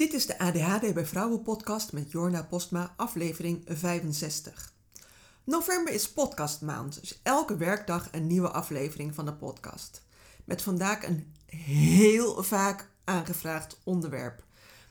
Dit 0.00 0.12
is 0.12 0.26
de 0.26 0.38
ADHD 0.38 0.94
bij 0.94 1.06
Vrouwen 1.06 1.42
podcast 1.42 1.92
met 1.92 2.10
Jorna 2.10 2.42
Postma, 2.42 2.94
aflevering 2.96 3.62
65. 3.66 4.72
November 5.44 5.92
is 5.92 6.12
podcastmaand, 6.12 7.00
dus 7.00 7.20
elke 7.22 7.56
werkdag 7.56 8.08
een 8.12 8.26
nieuwe 8.26 8.50
aflevering 8.50 9.14
van 9.14 9.24
de 9.24 9.32
podcast. 9.32 10.02
Met 10.44 10.62
vandaag 10.62 11.06
een 11.06 11.34
heel 11.46 12.42
vaak 12.42 12.90
aangevraagd 13.04 13.80
onderwerp. 13.84 14.44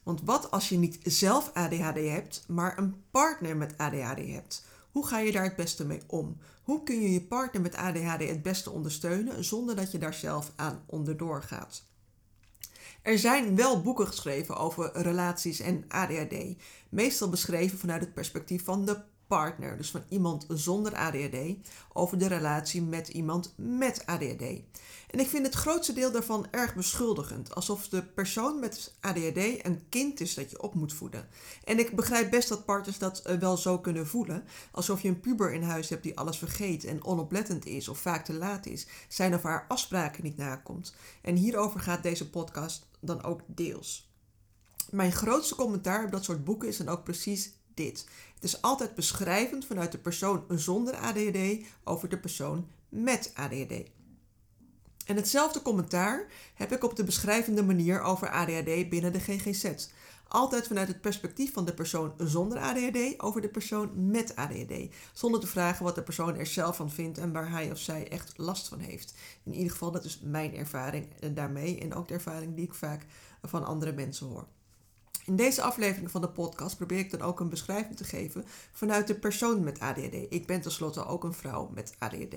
Want 0.03 0.21
wat 0.23 0.51
als 0.51 0.69
je 0.69 0.77
niet 0.77 0.99
zelf 1.03 1.51
ADHD 1.53 1.97
hebt, 1.97 2.43
maar 2.47 2.77
een 2.77 3.03
partner 3.11 3.57
met 3.57 3.77
ADHD 3.77 4.27
hebt? 4.27 4.65
Hoe 4.91 5.07
ga 5.07 5.19
je 5.19 5.31
daar 5.31 5.43
het 5.43 5.55
beste 5.55 5.85
mee 5.85 6.01
om? 6.07 6.37
Hoe 6.63 6.83
kun 6.83 7.01
je 7.01 7.11
je 7.11 7.21
partner 7.21 7.61
met 7.61 7.75
ADHD 7.75 8.27
het 8.27 8.41
beste 8.41 8.69
ondersteunen 8.69 9.43
zonder 9.43 9.75
dat 9.75 9.91
je 9.91 9.97
daar 9.97 10.13
zelf 10.13 10.51
aan 10.55 10.83
onderdoor 10.85 11.43
gaat? 11.43 11.88
Er 13.09 13.19
zijn 13.19 13.55
wel 13.55 13.81
boeken 13.81 14.07
geschreven 14.07 14.57
over 14.57 14.89
relaties 14.93 15.59
en 15.59 15.85
ADHD. 15.87 16.35
Meestal 16.89 17.29
beschreven 17.29 17.77
vanuit 17.77 18.01
het 18.01 18.13
perspectief 18.13 18.63
van 18.63 18.85
de 18.85 19.01
partner, 19.29 19.77
dus 19.77 19.91
van 19.91 20.03
iemand 20.09 20.45
zonder 20.47 20.95
ADHD, 20.95 21.37
over 21.93 22.17
de 22.17 22.27
relatie 22.27 22.81
met 22.81 23.07
iemand 23.07 23.53
met 23.55 24.05
ADHD. 24.05 24.41
En 25.09 25.19
ik 25.19 25.27
vind 25.27 25.45
het 25.45 25.55
grootste 25.55 25.93
deel 25.93 26.11
daarvan 26.11 26.47
erg 26.51 26.75
beschuldigend, 26.75 27.55
alsof 27.55 27.87
de 27.87 28.03
persoon 28.03 28.59
met 28.59 28.93
ADHD 28.99 29.65
een 29.65 29.81
kind 29.89 30.19
is 30.19 30.33
dat 30.33 30.51
je 30.51 30.61
op 30.61 30.73
moet 30.73 30.93
voeden. 30.93 31.27
En 31.63 31.79
ik 31.79 31.95
begrijp 31.95 32.29
best 32.29 32.49
dat 32.49 32.65
partners 32.65 32.97
dat 32.97 33.19
eh, 33.19 33.37
wel 33.37 33.57
zo 33.57 33.79
kunnen 33.79 34.07
voelen, 34.07 34.43
alsof 34.71 35.01
je 35.01 35.07
een 35.07 35.19
puber 35.19 35.53
in 35.53 35.63
huis 35.63 35.89
hebt 35.89 36.03
die 36.03 36.17
alles 36.17 36.37
vergeet 36.37 36.83
en 36.83 37.03
onoplettend 37.03 37.65
is 37.65 37.87
of 37.87 37.97
vaak 37.97 38.25
te 38.25 38.33
laat 38.33 38.65
is, 38.65 38.87
zijn 39.07 39.33
of 39.33 39.43
haar 39.43 39.65
afspraken 39.67 40.23
niet 40.23 40.37
nakomt. 40.37 40.95
En 41.21 41.35
hierover 41.35 41.79
gaat 41.79 42.03
deze 42.03 42.29
podcast 42.29 42.87
dan 42.99 43.23
ook 43.23 43.41
deels. 43.45 44.09
Mijn 44.89 45.11
grootste 45.11 45.55
commentaar 45.55 46.05
op 46.05 46.11
dat 46.11 46.23
soort 46.23 46.43
boeken 46.43 46.67
is 46.67 46.77
dan 46.77 46.89
ook 46.89 47.03
precies 47.03 47.51
dit. 47.79 48.05
Het 48.33 48.43
is 48.43 48.61
altijd 48.61 48.95
beschrijvend 48.95 49.65
vanuit 49.65 49.91
de 49.91 49.97
persoon 49.97 50.43
zonder 50.49 50.95
ADHD 50.95 51.65
over 51.83 52.09
de 52.09 52.19
persoon 52.19 52.67
met 52.89 53.31
ADHD. 53.35 53.73
En 55.05 55.15
hetzelfde 55.15 55.61
commentaar 55.61 56.27
heb 56.53 56.71
ik 56.71 56.83
op 56.83 56.95
de 56.95 57.03
beschrijvende 57.03 57.63
manier 57.63 58.01
over 58.01 58.29
ADHD 58.29 58.89
binnen 58.89 59.13
de 59.13 59.19
GGZ. 59.19 59.87
Altijd 60.27 60.67
vanuit 60.67 60.87
het 60.87 61.01
perspectief 61.01 61.53
van 61.53 61.65
de 61.65 61.73
persoon 61.73 62.13
zonder 62.17 62.57
ADHD 62.57 63.19
over 63.19 63.41
de 63.41 63.49
persoon 63.49 64.11
met 64.11 64.35
ADHD. 64.35 64.95
Zonder 65.13 65.39
te 65.39 65.47
vragen 65.47 65.85
wat 65.85 65.95
de 65.95 66.03
persoon 66.03 66.35
er 66.35 66.45
zelf 66.45 66.75
van 66.75 66.91
vindt 66.91 67.17
en 67.17 67.31
waar 67.31 67.51
hij 67.51 67.71
of 67.71 67.79
zij 67.79 68.07
echt 68.09 68.37
last 68.37 68.67
van 68.67 68.79
heeft. 68.79 69.13
In 69.43 69.53
ieder 69.53 69.71
geval, 69.71 69.91
dat 69.91 70.05
is 70.05 70.19
mijn 70.23 70.55
ervaring 70.55 71.07
daarmee 71.33 71.79
en 71.79 71.93
ook 71.93 72.07
de 72.07 72.13
ervaring 72.13 72.55
die 72.55 72.65
ik 72.65 72.73
vaak 72.73 73.05
van 73.41 73.65
andere 73.65 73.91
mensen 73.91 74.27
hoor. 74.27 74.47
In 75.29 75.35
deze 75.35 75.61
aflevering 75.61 76.11
van 76.11 76.21
de 76.21 76.29
podcast 76.29 76.77
probeer 76.77 76.99
ik 76.99 77.11
dan 77.11 77.21
ook 77.21 77.39
een 77.39 77.49
beschrijving 77.49 77.97
te 77.97 78.03
geven 78.03 78.45
vanuit 78.71 79.07
de 79.07 79.15
persoon 79.15 79.63
met 79.63 79.79
ADHD. 79.79 80.13
Ik 80.29 80.45
ben 80.45 80.61
tenslotte 80.61 81.05
ook 81.05 81.23
een 81.23 81.33
vrouw 81.33 81.69
met 81.73 81.95
ADHD. 81.99 82.35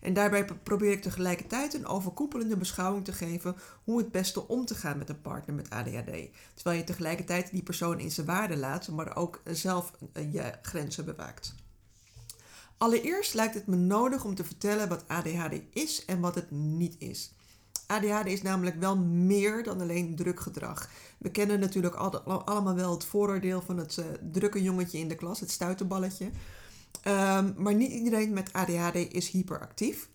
En 0.00 0.12
daarbij 0.12 0.44
probeer 0.44 0.90
ik 0.90 1.02
tegelijkertijd 1.02 1.74
een 1.74 1.86
overkoepelende 1.86 2.56
beschouwing 2.56 3.04
te 3.04 3.12
geven 3.12 3.56
hoe 3.84 3.98
het 3.98 4.12
beste 4.12 4.48
om 4.48 4.64
te 4.64 4.74
gaan 4.74 4.98
met 4.98 5.08
een 5.08 5.20
partner 5.20 5.54
met 5.54 5.70
ADHD. 5.70 6.30
Terwijl 6.54 6.78
je 6.78 6.84
tegelijkertijd 6.84 7.50
die 7.50 7.62
persoon 7.62 8.00
in 8.00 8.10
zijn 8.10 8.26
waarde 8.26 8.56
laat, 8.56 8.88
maar 8.88 9.16
ook 9.16 9.42
zelf 9.44 9.92
je 10.12 10.52
grenzen 10.62 11.04
bewaakt. 11.04 11.54
Allereerst 12.76 13.34
lijkt 13.34 13.54
het 13.54 13.66
me 13.66 13.76
nodig 13.76 14.24
om 14.24 14.34
te 14.34 14.44
vertellen 14.44 14.88
wat 14.88 15.08
ADHD 15.08 15.60
is 15.72 16.04
en 16.04 16.20
wat 16.20 16.34
het 16.34 16.50
niet 16.50 16.94
is. 16.98 17.32
ADHD 17.92 18.26
is 18.26 18.42
namelijk 18.42 18.76
wel 18.80 18.98
meer 18.98 19.62
dan 19.62 19.80
alleen 19.80 20.16
druk 20.16 20.40
gedrag. 20.40 20.90
We 21.18 21.30
kennen 21.30 21.60
natuurlijk 21.60 21.94
allemaal 21.94 22.74
wel 22.74 22.90
het 22.90 23.04
vooroordeel 23.04 23.62
van 23.62 23.76
het 23.76 23.96
uh, 23.96 24.04
drukke 24.32 24.62
jongetje 24.62 24.98
in 24.98 25.08
de 25.08 25.14
klas, 25.14 25.40
het 25.40 25.50
stuiterballetje. 25.50 26.24
Um, 26.24 27.54
maar 27.56 27.74
niet 27.74 27.90
iedereen 27.90 28.32
met 28.32 28.52
ADHD 28.52 28.94
is 28.94 29.28
hyperactief. 29.28 30.08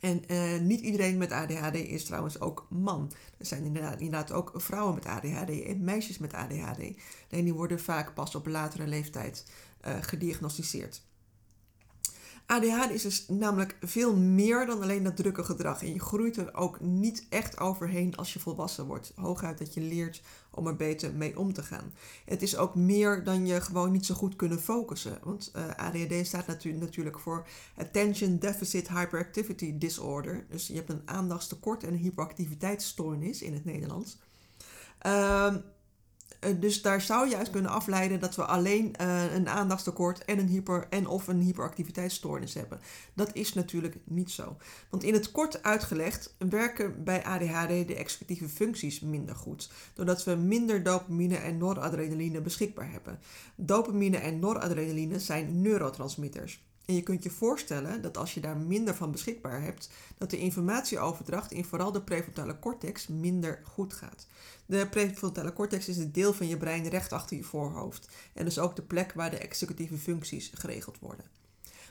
En 0.00 0.22
uh, 0.26 0.60
niet 0.60 0.80
iedereen 0.80 1.18
met 1.18 1.32
ADHD 1.32 1.74
is 1.74 2.04
trouwens 2.04 2.40
ook 2.40 2.66
man. 2.70 3.12
Er 3.38 3.46
zijn 3.46 3.64
inderdaad, 3.98 4.32
ook 4.32 4.52
vrouwen 4.54 4.94
met 4.94 5.06
ADHD 5.06 5.62
en 5.62 5.84
meisjes 5.84 6.18
met 6.18 6.32
ADHD. 6.32 6.78
Alleen 7.30 7.44
die 7.44 7.54
worden 7.54 7.80
vaak 7.80 8.14
pas 8.14 8.34
op 8.34 8.46
latere 8.46 8.86
leeftijd 8.86 9.46
uh, 9.86 9.94
gediagnosticeerd. 10.00 11.02
ADHD 12.46 12.90
is 12.90 13.02
dus 13.02 13.28
namelijk 13.28 13.76
veel 13.80 14.16
meer 14.16 14.66
dan 14.66 14.82
alleen 14.82 15.02
dat 15.02 15.16
drukke 15.16 15.44
gedrag. 15.44 15.82
En 15.82 15.92
je 15.92 16.00
groeit 16.00 16.36
er 16.36 16.54
ook 16.54 16.80
niet 16.80 17.26
echt 17.28 17.58
overheen 17.58 18.16
als 18.16 18.32
je 18.32 18.38
volwassen 18.38 18.86
wordt. 18.86 19.12
Hooguit 19.16 19.58
dat 19.58 19.74
je 19.74 19.80
leert 19.80 20.22
om 20.50 20.66
er 20.66 20.76
beter 20.76 21.14
mee 21.14 21.38
om 21.38 21.52
te 21.52 21.62
gaan. 21.62 21.92
Het 22.24 22.42
is 22.42 22.56
ook 22.56 22.74
meer 22.74 23.24
dan 23.24 23.46
je 23.46 23.60
gewoon 23.60 23.92
niet 23.92 24.06
zo 24.06 24.14
goed 24.14 24.36
kunnen 24.36 24.60
focussen. 24.60 25.18
Want 25.22 25.50
eh, 25.52 25.68
ADHD 25.76 26.26
staat 26.26 26.46
natuurlijk 26.62 27.18
voor 27.18 27.46
Attention 27.76 28.38
Deficit 28.38 28.88
Hyperactivity 28.88 29.78
Disorder. 29.78 30.46
Dus 30.48 30.66
je 30.66 30.74
hebt 30.74 30.90
een 30.90 31.02
aandachtstekort 31.04 31.84
en 31.84 31.92
een 31.92 31.98
hyperactiviteitsstoornis 31.98 33.42
in 33.42 33.52
het 33.52 33.64
Nederlands. 33.64 34.18
Uh, 35.06 35.46
eh, 35.46 35.54
dus 36.60 36.82
daar 36.82 37.00
zou 37.00 37.28
je 37.28 37.36
uit 37.36 37.50
kunnen 37.50 37.70
afleiden 37.70 38.20
dat 38.20 38.36
we 38.36 38.44
alleen 38.44 38.94
uh, 39.00 39.34
een 39.34 39.48
aandachtstekort 39.48 40.24
en, 40.24 40.38
een 40.38 40.48
hyper, 40.48 40.86
en 40.90 41.06
of 41.06 41.26
een 41.26 41.40
hyperactiviteitsstoornis 41.40 42.54
hebben. 42.54 42.80
Dat 43.14 43.30
is 43.32 43.54
natuurlijk 43.54 43.96
niet 44.04 44.30
zo. 44.30 44.56
Want 44.90 45.02
in 45.02 45.14
het 45.14 45.32
kort 45.32 45.62
uitgelegd 45.62 46.34
werken 46.38 47.04
bij 47.04 47.24
ADHD 47.24 47.88
de 47.88 47.94
executieve 47.94 48.48
functies 48.48 49.00
minder 49.00 49.34
goed. 49.34 49.70
Doordat 49.94 50.24
we 50.24 50.34
minder 50.34 50.82
dopamine 50.82 51.36
en 51.36 51.58
noradrenaline 51.58 52.40
beschikbaar 52.40 52.90
hebben. 52.90 53.18
Dopamine 53.56 54.16
en 54.16 54.38
noradrenaline 54.38 55.18
zijn 55.18 55.60
neurotransmitters. 55.60 56.62
En 56.86 56.94
je 56.94 57.02
kunt 57.02 57.22
je 57.22 57.30
voorstellen 57.30 58.02
dat 58.02 58.16
als 58.16 58.34
je 58.34 58.40
daar 58.40 58.56
minder 58.56 58.94
van 58.94 59.10
beschikbaar 59.10 59.62
hebt, 59.62 59.90
dat 60.18 60.30
de 60.30 60.38
informatieoverdracht 60.38 61.52
in 61.52 61.64
vooral 61.64 61.92
de 61.92 62.02
prefrontale 62.02 62.58
cortex 62.58 63.06
minder 63.06 63.60
goed 63.64 63.92
gaat. 63.92 64.26
De 64.66 64.86
prefrontale 64.88 65.52
cortex 65.52 65.88
is 65.88 65.96
het 65.96 66.14
deel 66.14 66.32
van 66.32 66.48
je 66.48 66.56
brein 66.56 66.88
recht 66.88 67.12
achter 67.12 67.36
je 67.36 67.44
voorhoofd 67.44 68.08
en 68.32 68.44
dus 68.44 68.58
ook 68.58 68.76
de 68.76 68.82
plek 68.82 69.12
waar 69.12 69.30
de 69.30 69.38
executieve 69.38 69.98
functies 69.98 70.50
geregeld 70.54 70.98
worden. 70.98 71.24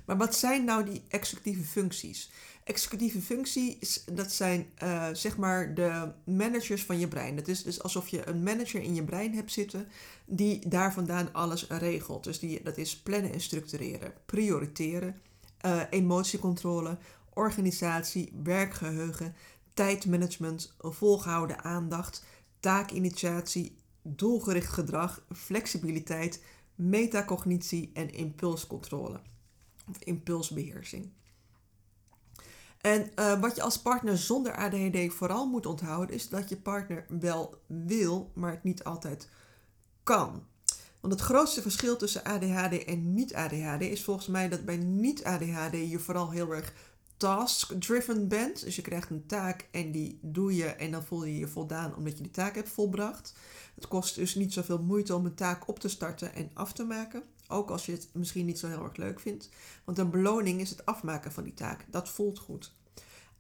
Maar 0.06 0.18
wat 0.18 0.36
zijn 0.36 0.64
nou 0.64 0.86
die 0.86 1.04
executieve 1.08 1.64
functies? 1.64 2.32
Executieve 2.64 3.22
functies, 3.22 4.04
dat 4.14 4.32
zijn 4.32 4.66
uh, 4.84 5.08
zeg 5.14 5.38
maar 5.38 5.74
de 5.74 6.12
managers 6.24 6.84
van 6.84 7.00
je 7.00 7.08
brein. 7.08 7.36
Dat 7.36 7.48
is 7.48 7.64
dus 7.64 7.84
alsof 7.84 8.08
je 8.08 8.28
een 8.28 8.44
manager 8.44 8.82
in 8.82 8.96
je 8.96 9.04
brein 9.04 9.34
hebt 9.34 9.52
zitten 9.52 9.88
die 10.26 10.68
daar 10.70 10.94
vandaan 10.94 11.34
alles 11.34 11.68
regelt. 11.68 12.24
Dus 12.24 12.40
die, 12.40 12.64
dat 12.64 12.78
is 12.78 12.98
plannen 12.98 13.34
en 13.34 13.42
structureren, 13.42 14.14
prioriteren, 14.26 15.22
uh, 15.66 15.82
emotiecontrole, 15.90 16.98
organisatie, 17.34 18.34
werkgeheugen, 18.44 19.36
tijdmanagement, 19.74 20.76
volgehouden 20.80 21.64
aandacht, 21.64 22.26
taakinitiatie, 22.60 23.76
doelgericht 24.02 24.74
gedrag, 24.74 25.26
flexibiliteit, 25.32 26.42
metacognitie 26.76 27.92
en 27.94 28.14
impulscontrole 28.14 29.20
of 29.90 29.98
impulsbeheersing. 30.00 31.12
En 32.82 33.12
uh, 33.16 33.40
wat 33.40 33.56
je 33.56 33.62
als 33.62 33.82
partner 33.82 34.18
zonder 34.18 34.56
ADHD 34.56 35.14
vooral 35.14 35.46
moet 35.48 35.66
onthouden, 35.66 36.16
is 36.16 36.30
dat 36.30 36.50
je 36.50 36.58
partner 36.58 37.06
wel 37.20 37.62
wil, 37.68 38.32
maar 38.34 38.52
het 38.52 38.64
niet 38.64 38.84
altijd 38.84 39.30
kan. 40.04 40.44
Want 41.02 41.14
het 41.14 41.22
grootste 41.22 41.62
verschil 41.62 41.98
tussen 41.98 42.24
ADHD 42.24 42.84
en 42.84 43.14
niet-ADHD 43.14 43.82
is 43.82 44.04
volgens 44.04 44.28
mij 44.28 44.50
dat 44.50 44.66
bij 44.66 44.78
niet-ADHD 44.78 45.74
je 45.90 46.00
vooral 46.00 46.32
heel 46.32 46.54
erg 46.54 46.74
task-driven 47.18 48.28
bent. 48.28 48.64
Dus 48.64 48.76
je 48.76 48.82
krijgt 48.82 49.10
een 49.10 49.26
taak 49.26 49.68
en 49.72 49.92
die 49.92 50.20
doe 50.22 50.56
je 50.56 50.66
en 50.66 50.92
dan 50.92 51.04
voel 51.04 51.26
je 51.26 51.38
je 51.38 51.48
voldaan 51.48 51.96
omdat 51.96 52.18
je 52.18 52.24
die 52.24 52.32
taak 52.32 52.56
hebt 52.56 52.70
volbracht. 52.70 53.34
Het 53.76 53.88
kost 53.88 54.16
dus 54.16 54.36
niet 54.36 54.54
zoveel 54.54 54.82
moeite 54.82 55.16
om 55.16 55.26
een 55.26 55.36
taak 55.36 55.68
op 55.68 55.80
te 55.80 55.88
starten 55.88 56.34
en 56.36 56.52
af 56.54 56.74
te 56.74 56.84
maken. 56.84 57.24
Ook 57.54 57.70
als 57.70 57.86
je 57.86 57.92
het 57.92 58.10
misschien 58.14 58.46
niet 58.46 58.60
zo 58.60 58.68
heel 58.68 58.84
erg 58.84 58.96
leuk 58.96 59.20
vindt. 59.20 59.50
Want 59.84 59.98
een 59.98 60.10
beloning 60.10 60.62
is 60.62 60.70
het 60.70 60.86
afmaken 60.86 61.32
van 61.32 61.44
die 61.44 61.54
taak. 61.54 61.86
Dat 61.90 62.10
voelt 62.10 62.40
goed. 62.40 62.74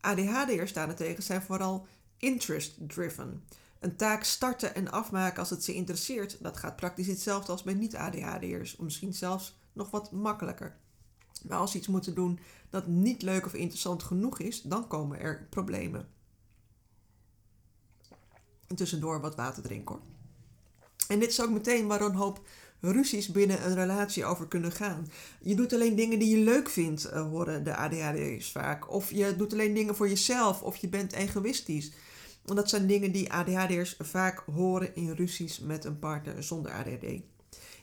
ADHD'ers 0.01 0.73
daarentegen 0.73 1.23
zijn 1.23 1.41
vooral 1.41 1.87
interest-driven. 2.17 3.43
Een 3.79 3.95
taak 3.95 4.23
starten 4.23 4.75
en 4.75 4.91
afmaken 4.91 5.39
als 5.39 5.49
het 5.49 5.63
ze 5.63 5.73
interesseert, 5.73 6.37
dat 6.41 6.57
gaat 6.57 6.75
praktisch 6.75 7.07
hetzelfde 7.07 7.51
als 7.51 7.63
bij 7.63 7.73
niet-ADHD'ers. 7.73 8.75
Misschien 8.75 9.13
zelfs 9.13 9.57
nog 9.73 9.91
wat 9.91 10.11
makkelijker. 10.11 10.77
Maar 11.47 11.57
als 11.57 11.71
ze 11.71 11.77
iets 11.77 11.87
moeten 11.87 12.15
doen 12.15 12.39
dat 12.69 12.87
niet 12.87 13.21
leuk 13.21 13.45
of 13.45 13.53
interessant 13.53 14.03
genoeg 14.03 14.39
is, 14.39 14.61
dan 14.61 14.87
komen 14.87 15.19
er 15.19 15.47
problemen. 15.49 16.07
En 18.67 18.75
tussendoor 18.75 19.21
wat 19.21 19.35
water 19.35 19.63
drinken 19.63 19.95
hoor. 19.95 20.03
En 21.07 21.19
dit 21.19 21.29
is 21.29 21.41
ook 21.41 21.49
meteen 21.49 21.87
waar 21.87 22.01
een 22.01 22.15
hoop 22.15 22.41
ruzies 22.91 23.27
binnen 23.27 23.65
een 23.65 23.75
relatie 23.75 24.25
over 24.25 24.47
kunnen 24.47 24.71
gaan. 24.71 25.07
Je 25.41 25.55
doet 25.55 25.73
alleen 25.73 25.95
dingen 25.95 26.19
die 26.19 26.37
je 26.37 26.43
leuk 26.43 26.69
vindt, 26.69 27.05
uh, 27.05 27.21
horen 27.21 27.63
de 27.63 27.75
ADHD'ers 27.75 28.51
vaak. 28.51 28.91
Of 28.91 29.11
je 29.11 29.35
doet 29.35 29.53
alleen 29.53 29.73
dingen 29.73 29.95
voor 29.95 30.09
jezelf, 30.09 30.61
of 30.61 30.75
je 30.75 30.87
bent 30.87 31.13
egoïstisch. 31.13 31.91
En 32.45 32.55
dat 32.55 32.69
zijn 32.69 32.87
dingen 32.87 33.11
die 33.11 33.31
ADHD'ers 33.31 33.95
vaak 33.99 34.43
horen 34.53 34.95
in 34.95 35.11
ruzies 35.11 35.59
met 35.59 35.85
een 35.85 35.99
partner 35.99 36.43
zonder 36.43 36.71
ADHD. 36.71 37.21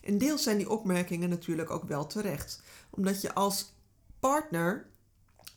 En 0.02 0.18
deels 0.18 0.42
zijn 0.42 0.56
die 0.56 0.70
opmerkingen 0.70 1.28
natuurlijk 1.28 1.70
ook 1.70 1.84
wel 1.84 2.06
terecht, 2.06 2.62
omdat 2.90 3.20
je 3.20 3.34
als 3.34 3.74
partner 4.20 4.86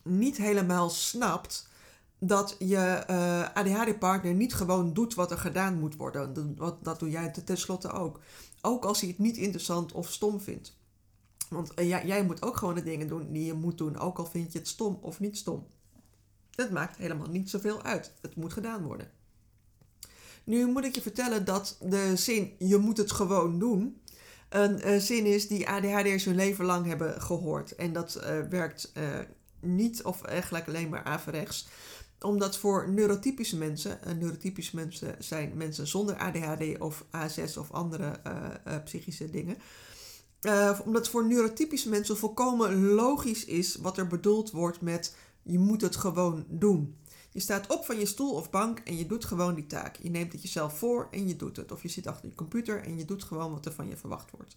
niet 0.02 0.36
helemaal 0.36 0.90
snapt 0.90 1.68
dat 2.18 2.56
je 2.58 2.76
eh, 2.76 3.48
ADHD-partner 3.54 4.34
niet 4.34 4.54
gewoon 4.54 4.92
doet 4.92 5.14
wat 5.14 5.30
er 5.30 5.38
gedaan 5.38 5.78
moet 5.78 5.96
worden. 5.96 6.56
Dat 6.82 6.98
doe 6.98 7.10
jij 7.10 7.30
tenslotte 7.30 7.90
ook. 7.90 8.20
Ook 8.66 8.84
als 8.84 9.00
hij 9.00 9.08
het 9.08 9.18
niet 9.18 9.36
interessant 9.36 9.92
of 9.92 10.12
stom 10.12 10.40
vindt. 10.40 10.76
Want 11.48 11.80
uh, 11.80 12.04
jij 12.06 12.24
moet 12.24 12.42
ook 12.42 12.56
gewoon 12.56 12.74
de 12.74 12.82
dingen 12.82 13.08
doen 13.08 13.32
die 13.32 13.44
je 13.44 13.52
moet 13.52 13.78
doen, 13.78 13.98
ook 13.98 14.18
al 14.18 14.26
vind 14.26 14.52
je 14.52 14.58
het 14.58 14.68
stom 14.68 14.98
of 15.00 15.20
niet 15.20 15.36
stom. 15.36 15.66
Het 16.54 16.70
maakt 16.70 16.96
helemaal 16.96 17.28
niet 17.28 17.50
zoveel 17.50 17.82
uit. 17.82 18.12
Het 18.20 18.36
moet 18.36 18.52
gedaan 18.52 18.82
worden. 18.82 19.10
Nu 20.44 20.66
moet 20.66 20.84
ik 20.84 20.94
je 20.94 21.02
vertellen 21.02 21.44
dat 21.44 21.76
de 21.80 22.16
zin 22.16 22.54
je 22.58 22.76
moet 22.76 22.96
het 22.96 23.12
gewoon 23.12 23.58
doen 23.58 24.00
een 24.48 24.88
uh, 24.88 24.98
zin 25.00 25.26
is 25.26 25.48
die 25.48 25.68
ADHD'ers 25.68 26.24
hun 26.24 26.34
leven 26.34 26.64
lang 26.64 26.86
hebben 26.86 27.22
gehoord. 27.22 27.74
En 27.74 27.92
dat 27.92 28.20
uh, 28.20 28.40
werkt 28.50 28.92
niet 29.60 30.02
of 30.02 30.22
eigenlijk 30.22 30.66
alleen 30.66 30.88
maar 30.88 31.04
averechts. 31.04 31.68
Omdat 32.24 32.56
voor 32.56 32.88
neurotypische 32.88 33.56
mensen, 33.56 33.98
neurotypische 34.18 34.76
mensen 34.76 35.16
zijn 35.18 35.56
mensen 35.56 35.86
zonder 35.86 36.16
ADHD 36.16 36.78
of 36.78 37.04
A6 37.04 37.58
of 37.58 37.70
andere 37.70 38.20
psychische 38.84 39.30
dingen. 39.30 39.56
omdat 40.84 41.08
voor 41.08 41.26
neurotypische 41.26 41.88
mensen 41.88 42.16
volkomen 42.16 42.84
logisch 42.84 43.44
is 43.44 43.76
wat 43.76 43.98
er 43.98 44.06
bedoeld 44.06 44.50
wordt 44.50 44.80
met 44.80 45.16
je 45.42 45.58
moet 45.58 45.80
het 45.80 45.96
gewoon 45.96 46.44
doen. 46.48 46.96
Je 47.30 47.40
staat 47.40 47.72
op 47.72 47.84
van 47.84 47.98
je 47.98 48.06
stoel 48.06 48.34
of 48.34 48.50
bank 48.50 48.78
en 48.78 48.96
je 48.96 49.06
doet 49.06 49.24
gewoon 49.24 49.54
die 49.54 49.66
taak. 49.66 49.96
Je 49.96 50.10
neemt 50.10 50.32
het 50.32 50.42
jezelf 50.42 50.78
voor 50.78 51.08
en 51.10 51.28
je 51.28 51.36
doet 51.36 51.56
het. 51.56 51.72
Of 51.72 51.82
je 51.82 51.88
zit 51.88 52.06
achter 52.06 52.28
je 52.28 52.34
computer 52.34 52.82
en 52.82 52.96
je 52.96 53.04
doet 53.04 53.24
gewoon 53.24 53.52
wat 53.52 53.66
er 53.66 53.72
van 53.72 53.88
je 53.88 53.96
verwacht 53.96 54.30
wordt. 54.30 54.56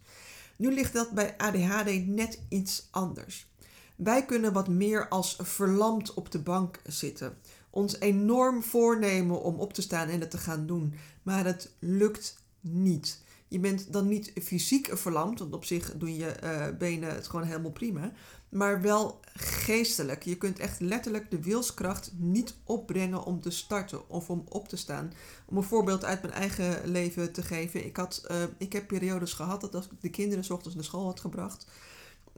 Nu 0.56 0.74
ligt 0.74 0.94
dat 0.94 1.12
bij 1.12 1.38
ADHD 1.38 2.06
net 2.06 2.40
iets 2.50 2.88
anders. 2.92 3.48
Wij 3.96 4.26
kunnen 4.26 4.54
wat 4.54 4.68
meer 4.68 5.08
als 5.08 5.38
verlamd 5.42 6.14
op 6.14 6.32
de 6.32 6.40
bank 6.40 6.82
zitten. 6.84 7.38
Ons 7.78 8.00
enorm 8.00 8.64
voornemen 8.64 9.42
om 9.42 9.60
op 9.60 9.74
te 9.74 9.82
staan 9.82 10.08
en 10.08 10.20
het 10.20 10.32
te 10.32 10.38
gaan 10.38 10.68
doen. 10.68 10.94
Maar 11.24 11.46
het 11.46 11.72
lukt 11.80 12.44
niet. 12.62 13.22
Je 13.48 13.60
bent 13.60 13.94
dan 13.94 14.08
niet 14.08 14.32
fysiek 14.42 14.98
verlamd, 14.98 15.40
want 15.40 15.54
op 15.54 15.66
zich 15.66 15.94
doen 15.98 16.16
je 16.16 16.36
uh, 16.44 16.78
benen 16.78 17.14
het 17.14 17.28
gewoon 17.28 17.46
helemaal 17.46 17.72
prima 17.72 18.12
maar 18.50 18.82
wel 18.82 19.20
geestelijk. 19.34 20.24
Je 20.24 20.38
kunt 20.38 20.60
echt 20.60 20.80
letterlijk 20.80 21.32
de 21.32 21.42
wilskracht 21.42 22.12
niet 22.16 22.56
opbrengen 22.64 23.24
om 23.24 23.42
te 23.42 23.50
starten 23.50 24.10
of 24.10 24.30
om 24.30 24.44
op 24.50 24.68
te 24.68 24.78
staan. 24.78 25.14
Om 25.46 25.58
een 25.58 25.64
voorbeeld 25.64 26.06
uit 26.06 26.22
mijn 26.22 26.34
eigen 26.34 26.92
leven 26.92 27.32
te 27.32 27.42
geven. 27.42 27.86
Ik, 27.86 27.98
had, 27.98 28.26
uh, 28.32 28.44
ik 28.58 28.74
heb 28.74 28.88
periodes 28.88 29.34
gehad 29.34 29.62
dat 29.62 29.76
als 29.76 29.86
ik 29.86 30.02
de 30.02 30.10
kinderen 30.10 30.44
s 30.44 30.50
ochtends 30.50 30.76
naar 30.76 30.84
school 30.84 31.06
had 31.06 31.20
gebracht, 31.20 31.68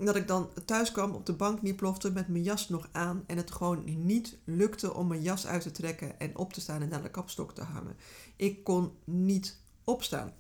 dat 0.05 0.15
ik 0.15 0.27
dan 0.27 0.49
thuis 0.65 0.91
kwam, 0.91 1.11
op 1.11 1.25
de 1.25 1.33
bank 1.33 1.61
neerplofte 1.61 2.11
met 2.11 2.27
mijn 2.27 2.43
jas 2.43 2.69
nog 2.69 2.89
aan 2.91 3.23
en 3.27 3.37
het 3.37 3.51
gewoon 3.51 3.83
niet 4.05 4.37
lukte 4.43 4.93
om 4.93 5.07
mijn 5.07 5.21
jas 5.21 5.47
uit 5.47 5.61
te 5.61 5.71
trekken 5.71 6.19
en 6.19 6.37
op 6.37 6.53
te 6.53 6.61
staan 6.61 6.81
en 6.81 6.89
naar 6.89 7.01
de 7.01 7.11
kapstok 7.11 7.55
te 7.55 7.63
hangen. 7.63 7.95
Ik 8.35 8.63
kon 8.63 8.91
niet 9.03 9.57
opstaan. 9.83 10.33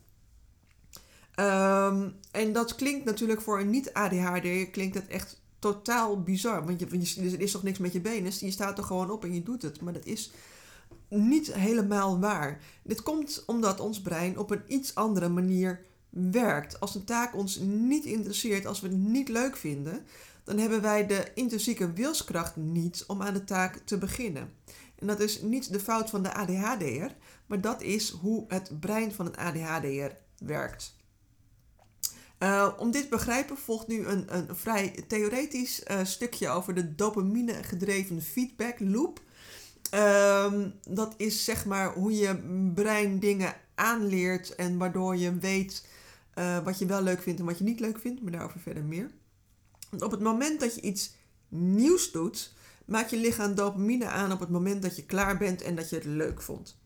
Um, 1.35 2.15
en 2.31 2.53
dat 2.53 2.75
klinkt 2.75 3.05
natuurlijk 3.05 3.41
voor 3.41 3.59
een 3.59 3.69
niet-ADHD, 3.69 4.71
klinkt 4.71 4.95
het 4.95 5.07
echt 5.07 5.41
totaal 5.59 6.21
bizar. 6.21 6.65
Want 6.65 6.79
je, 6.79 6.85
er 7.31 7.41
is 7.41 7.51
toch 7.51 7.63
niks 7.63 7.77
met 7.77 7.93
je 7.93 8.01
benen. 8.01 8.31
Je 8.39 8.51
staat 8.51 8.77
er 8.77 8.83
gewoon 8.83 9.11
op 9.11 9.23
en 9.23 9.33
je 9.33 9.43
doet 9.43 9.61
het. 9.61 9.81
Maar 9.81 9.93
dat 9.93 10.05
is 10.05 10.31
niet 11.09 11.53
helemaal 11.53 12.19
waar. 12.19 12.61
Dit 12.83 13.03
komt 13.03 13.43
omdat 13.45 13.79
ons 13.79 14.01
brein 14.01 14.37
op 14.37 14.51
een 14.51 14.63
iets 14.67 14.95
andere 14.95 15.29
manier 15.29 15.85
werkt. 16.09 16.79
Als 16.79 16.95
een 16.95 17.03
taak 17.03 17.35
ons 17.35 17.59
niet 17.59 18.05
interesseert, 18.05 18.65
als 18.65 18.81
we 18.81 18.87
het 18.87 18.97
niet 18.97 19.29
leuk 19.29 19.57
vinden, 19.57 20.05
dan 20.43 20.57
hebben 20.57 20.81
wij 20.81 21.07
de 21.07 21.31
intrinsieke 21.33 21.93
wilskracht 21.93 22.55
niet 22.55 23.03
om 23.07 23.21
aan 23.21 23.33
de 23.33 23.43
taak 23.43 23.81
te 23.85 23.97
beginnen. 23.97 24.53
En 24.95 25.07
dat 25.07 25.19
is 25.19 25.41
niet 25.41 25.71
de 25.73 25.79
fout 25.79 26.09
van 26.09 26.23
de 26.23 26.33
ADHD'er, 26.33 27.15
maar 27.45 27.61
dat 27.61 27.81
is 27.81 28.09
hoe 28.09 28.45
het 28.47 28.79
brein 28.79 29.11
van 29.11 29.25
een 29.25 29.37
ADHD'er 29.37 30.17
werkt. 30.37 30.97
Uh, 32.39 32.73
om 32.77 32.91
dit 32.91 33.03
te 33.03 33.09
begrijpen 33.09 33.57
volgt 33.57 33.87
nu 33.87 34.05
een, 34.05 34.35
een 34.35 34.55
vrij 34.55 35.03
theoretisch 35.07 35.83
uh, 35.87 35.99
stukje 36.03 36.49
over 36.49 36.73
de 36.73 36.95
dopamine 36.95 37.53
gedreven 37.53 38.21
feedback 38.21 38.79
loop. 38.79 39.21
Um, 39.93 40.73
dat 40.87 41.13
is 41.17 41.43
zeg 41.43 41.65
maar 41.65 41.93
hoe 41.93 42.13
je 42.13 42.35
brein 42.73 43.19
dingen 43.19 43.53
aanleert 43.75 44.55
en 44.55 44.77
waardoor 44.77 45.15
je 45.15 45.37
weet 45.37 45.85
uh, 46.35 46.63
wat 46.63 46.79
je 46.79 46.85
wel 46.85 47.01
leuk 47.01 47.21
vindt 47.21 47.39
en 47.39 47.45
wat 47.45 47.57
je 47.57 47.63
niet 47.63 47.79
leuk 47.79 47.99
vindt, 47.99 48.21
maar 48.21 48.31
daarover 48.31 48.59
verder 48.59 48.83
meer. 48.83 49.11
Want 49.89 50.01
op 50.03 50.11
het 50.11 50.19
moment 50.19 50.59
dat 50.59 50.75
je 50.75 50.81
iets 50.81 51.15
nieuws 51.47 52.11
doet, 52.11 52.53
maakt 52.85 53.09
je 53.09 53.17
lichaam 53.17 53.55
dopamine 53.55 54.07
aan 54.07 54.31
op 54.31 54.39
het 54.39 54.49
moment 54.49 54.81
dat 54.81 54.95
je 54.95 55.05
klaar 55.05 55.37
bent 55.37 55.61
en 55.61 55.75
dat 55.75 55.89
je 55.89 55.95
het 55.95 56.05
leuk 56.05 56.41
vond. 56.41 56.77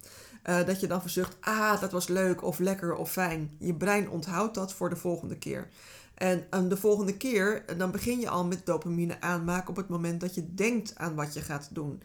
Uh, 0.50 0.66
dat 0.66 0.80
je 0.80 0.88
dan 0.88 1.02
verzucht, 1.02 1.38
ah, 1.40 1.82
dat 1.82 1.92
was 1.92 2.08
leuk 2.08 2.44
of 2.44 2.60
lekker 2.60 2.96
of 2.96 3.12
fijn. 3.12 3.56
Je 3.60 3.74
brein 3.74 4.10
onthoudt 4.10 4.56
dat 4.56 4.74
voor 4.74 4.90
de 4.90 4.96
volgende 4.96 5.38
keer. 5.38 5.68
En 6.14 6.46
um, 6.52 6.70
de 6.70 6.78
volgende 6.78 7.18
keer, 7.18 7.64
dan 7.78 7.92
begin 7.92 8.20
je 8.20 8.30
al 8.30 8.46
met 8.46 8.66
dopamine 8.66 9.22
aanmaken 9.22 9.70
op 9.70 9.76
het 9.76 9.88
moment 9.88 10.22
dat 10.22 10.36
je 10.36 10.54
denkt 10.54 10.96
aan 10.96 11.16
wat 11.16 11.34
je 11.34 11.42
gaat 11.42 11.70
doen. 11.72 12.02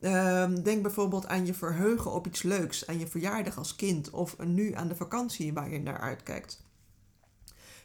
Um, 0.00 0.62
denk 0.62 0.82
bijvoorbeeld 0.82 1.26
aan 1.26 1.46
je 1.46 1.54
verheugen 1.54 2.12
op 2.12 2.26
iets 2.26 2.42
leuks, 2.42 2.86
aan 2.86 2.98
je 2.98 3.06
verjaardag 3.06 3.58
als 3.58 3.76
kind 3.76 4.10
of 4.10 4.38
nu 4.38 4.74
aan 4.74 4.88
de 4.88 4.96
vakantie 4.96 5.52
waar 5.52 5.70
je 5.70 5.78
naar 5.78 5.98
uitkijkt. 5.98 6.61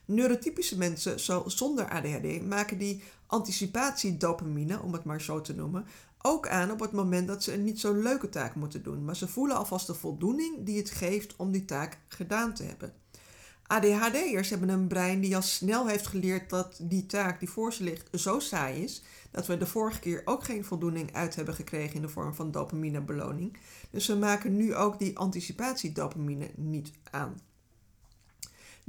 Neurotypische 0.07 0.77
mensen 0.77 1.19
zo, 1.19 1.43
zonder 1.47 1.89
ADHD 1.89 2.45
maken 2.45 2.77
die 2.77 3.03
anticipatiedopamine, 3.25 4.81
om 4.81 4.93
het 4.93 5.03
maar 5.03 5.21
zo 5.21 5.41
te 5.41 5.55
noemen, 5.55 5.85
ook 6.21 6.47
aan 6.47 6.71
op 6.71 6.79
het 6.79 6.91
moment 6.91 7.27
dat 7.27 7.43
ze 7.43 7.53
een 7.53 7.63
niet 7.63 7.79
zo 7.79 7.93
leuke 7.93 8.29
taak 8.29 8.55
moeten 8.55 8.83
doen. 8.83 9.05
Maar 9.05 9.15
ze 9.15 9.27
voelen 9.27 9.57
alvast 9.57 9.87
de 9.87 9.93
voldoening 9.93 10.65
die 10.65 10.77
het 10.77 10.89
geeft 10.89 11.35
om 11.35 11.51
die 11.51 11.65
taak 11.65 11.97
gedaan 12.07 12.53
te 12.53 12.63
hebben. 12.63 12.93
ADHD'ers 13.67 14.49
hebben 14.49 14.69
een 14.69 14.87
brein 14.87 15.19
die 15.19 15.35
al 15.35 15.41
snel 15.41 15.87
heeft 15.87 16.07
geleerd 16.07 16.49
dat 16.49 16.79
die 16.81 17.05
taak 17.05 17.39
die 17.39 17.49
voor 17.49 17.73
ze 17.73 17.83
ligt 17.83 18.07
zo 18.11 18.39
saai 18.39 18.83
is, 18.83 19.03
dat 19.31 19.47
we 19.47 19.57
de 19.57 19.65
vorige 19.65 19.99
keer 19.99 20.21
ook 20.25 20.43
geen 20.43 20.65
voldoening 20.65 21.13
uit 21.13 21.35
hebben 21.35 21.53
gekregen 21.53 21.95
in 21.95 22.01
de 22.01 22.09
vorm 22.09 22.33
van 22.33 22.51
dopaminebeloning. 22.51 23.57
Dus 23.91 24.07
we 24.07 24.15
maken 24.15 24.55
nu 24.55 24.75
ook 24.75 24.99
die 24.99 25.17
anticipatiedopamine 25.17 26.49
niet 26.55 26.91
aan. 27.11 27.41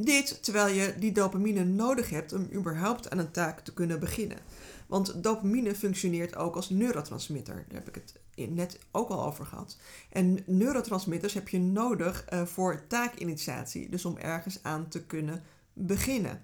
Dit 0.00 0.42
terwijl 0.42 0.74
je 0.74 0.94
die 0.98 1.12
dopamine 1.12 1.64
nodig 1.64 2.10
hebt 2.10 2.32
om 2.32 2.48
überhaupt 2.52 3.10
aan 3.10 3.18
een 3.18 3.30
taak 3.30 3.60
te 3.60 3.72
kunnen 3.72 4.00
beginnen. 4.00 4.38
Want 4.86 5.22
dopamine 5.22 5.74
functioneert 5.74 6.36
ook 6.36 6.56
als 6.56 6.70
neurotransmitter. 6.70 7.54
Daar 7.54 7.78
heb 7.84 7.88
ik 7.88 7.94
het 7.94 8.20
net 8.50 8.78
ook 8.90 9.08
al 9.08 9.24
over 9.24 9.46
gehad. 9.46 9.76
En 10.10 10.42
neurotransmitters 10.46 11.34
heb 11.34 11.48
je 11.48 11.58
nodig 11.58 12.24
uh, 12.32 12.46
voor 12.46 12.86
taakinitiatie, 12.86 13.88
dus 13.88 14.04
om 14.04 14.16
ergens 14.16 14.58
aan 14.62 14.88
te 14.88 15.04
kunnen 15.04 15.42
beginnen. 15.72 16.42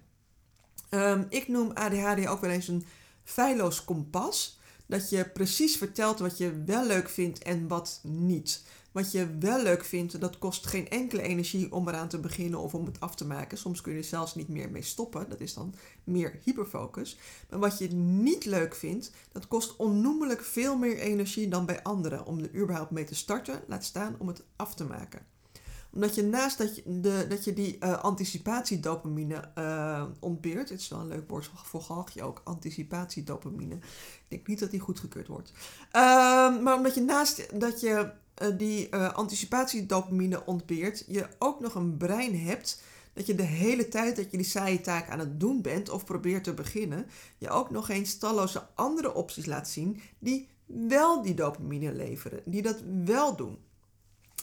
Um, 0.90 1.26
ik 1.28 1.48
noem 1.48 1.70
ADHD 1.70 2.26
ook 2.26 2.40
wel 2.40 2.50
eens 2.50 2.68
een 2.68 2.84
feilloos 3.24 3.84
kompas. 3.84 4.60
Dat 4.86 5.10
je 5.10 5.28
precies 5.28 5.76
vertelt 5.76 6.18
wat 6.18 6.38
je 6.38 6.62
wel 6.64 6.86
leuk 6.86 7.08
vindt 7.08 7.42
en 7.42 7.68
wat 7.68 8.00
niet. 8.02 8.64
Wat 8.94 9.12
je 9.12 9.36
wel 9.38 9.62
leuk 9.62 9.84
vindt, 9.84 10.20
dat 10.20 10.38
kost 10.38 10.66
geen 10.66 10.88
enkele 10.88 11.22
energie 11.22 11.72
om 11.72 11.88
eraan 11.88 12.08
te 12.08 12.20
beginnen 12.20 12.60
of 12.60 12.74
om 12.74 12.84
het 12.84 13.00
af 13.00 13.14
te 13.14 13.26
maken. 13.26 13.58
Soms 13.58 13.80
kun 13.80 13.92
je 13.92 13.98
er 13.98 14.04
zelfs 14.04 14.34
niet 14.34 14.48
meer 14.48 14.70
mee 14.70 14.82
stoppen. 14.82 15.28
Dat 15.28 15.40
is 15.40 15.54
dan 15.54 15.74
meer 16.04 16.38
hyperfocus. 16.42 17.18
Maar 17.50 17.58
wat 17.58 17.78
je 17.78 17.88
niet 17.92 18.44
leuk 18.44 18.74
vindt, 18.74 19.10
dat 19.32 19.48
kost 19.48 19.76
onnoemelijk 19.76 20.42
veel 20.42 20.76
meer 20.76 20.98
energie 20.98 21.48
dan 21.48 21.66
bij 21.66 21.82
anderen 21.82 22.26
om 22.26 22.38
er 22.38 22.54
überhaupt 22.54 22.90
mee 22.90 23.04
te 23.04 23.14
starten, 23.14 23.62
laat 23.66 23.84
staan 23.84 24.16
om 24.18 24.28
het 24.28 24.42
af 24.56 24.74
te 24.74 24.84
maken 24.84 25.26
omdat 25.94 26.14
je 26.14 26.22
naast 26.22 26.58
dat 26.58 26.76
je, 26.76 27.00
de, 27.00 27.26
dat 27.28 27.44
je 27.44 27.52
die 27.52 27.76
uh, 27.80 28.02
anticipatiedopamine 28.02 29.50
uh, 29.58 30.04
ontbeert. 30.20 30.68
Het 30.68 30.80
is 30.80 30.88
wel 30.88 31.00
een 31.00 31.08
leuk 31.08 31.28
woord 31.28 31.50
voor 31.54 31.82
galgje 31.82 32.22
ook. 32.22 32.40
Anticipatiedopamine. 32.44 33.74
Ik 33.74 34.26
denk 34.28 34.46
niet 34.46 34.58
dat 34.58 34.70
die 34.70 34.80
goedgekeurd 34.80 35.26
wordt. 35.26 35.52
Uh, 35.92 36.60
maar 36.62 36.76
omdat 36.76 36.94
je 36.94 37.00
naast 37.00 37.60
dat 37.60 37.80
je 37.80 38.12
die 38.56 38.88
uh, 38.90 39.12
anticipatiedopamine 39.12 40.46
ontbeert, 40.46 41.04
je 41.08 41.26
ook 41.38 41.60
nog 41.60 41.74
een 41.74 41.96
brein 41.96 42.38
hebt 42.38 42.82
dat 43.12 43.26
je 43.26 43.34
de 43.34 43.42
hele 43.42 43.88
tijd 43.88 44.16
dat 44.16 44.30
je 44.30 44.36
die 44.36 44.46
saaie 44.46 44.80
taak 44.80 45.08
aan 45.08 45.18
het 45.18 45.40
doen 45.40 45.62
bent 45.62 45.90
of 45.90 46.04
probeert 46.04 46.44
te 46.44 46.54
beginnen, 46.54 47.06
je 47.38 47.50
ook 47.50 47.70
nog 47.70 47.88
eens 47.88 48.18
talloze 48.18 48.66
andere 48.74 49.14
opties 49.14 49.46
laat 49.46 49.68
zien 49.68 50.00
die 50.18 50.48
wel 50.66 51.22
die 51.22 51.34
dopamine 51.34 51.92
leveren, 51.92 52.42
die 52.44 52.62
dat 52.62 52.82
wel 53.04 53.36
doen. 53.36 53.58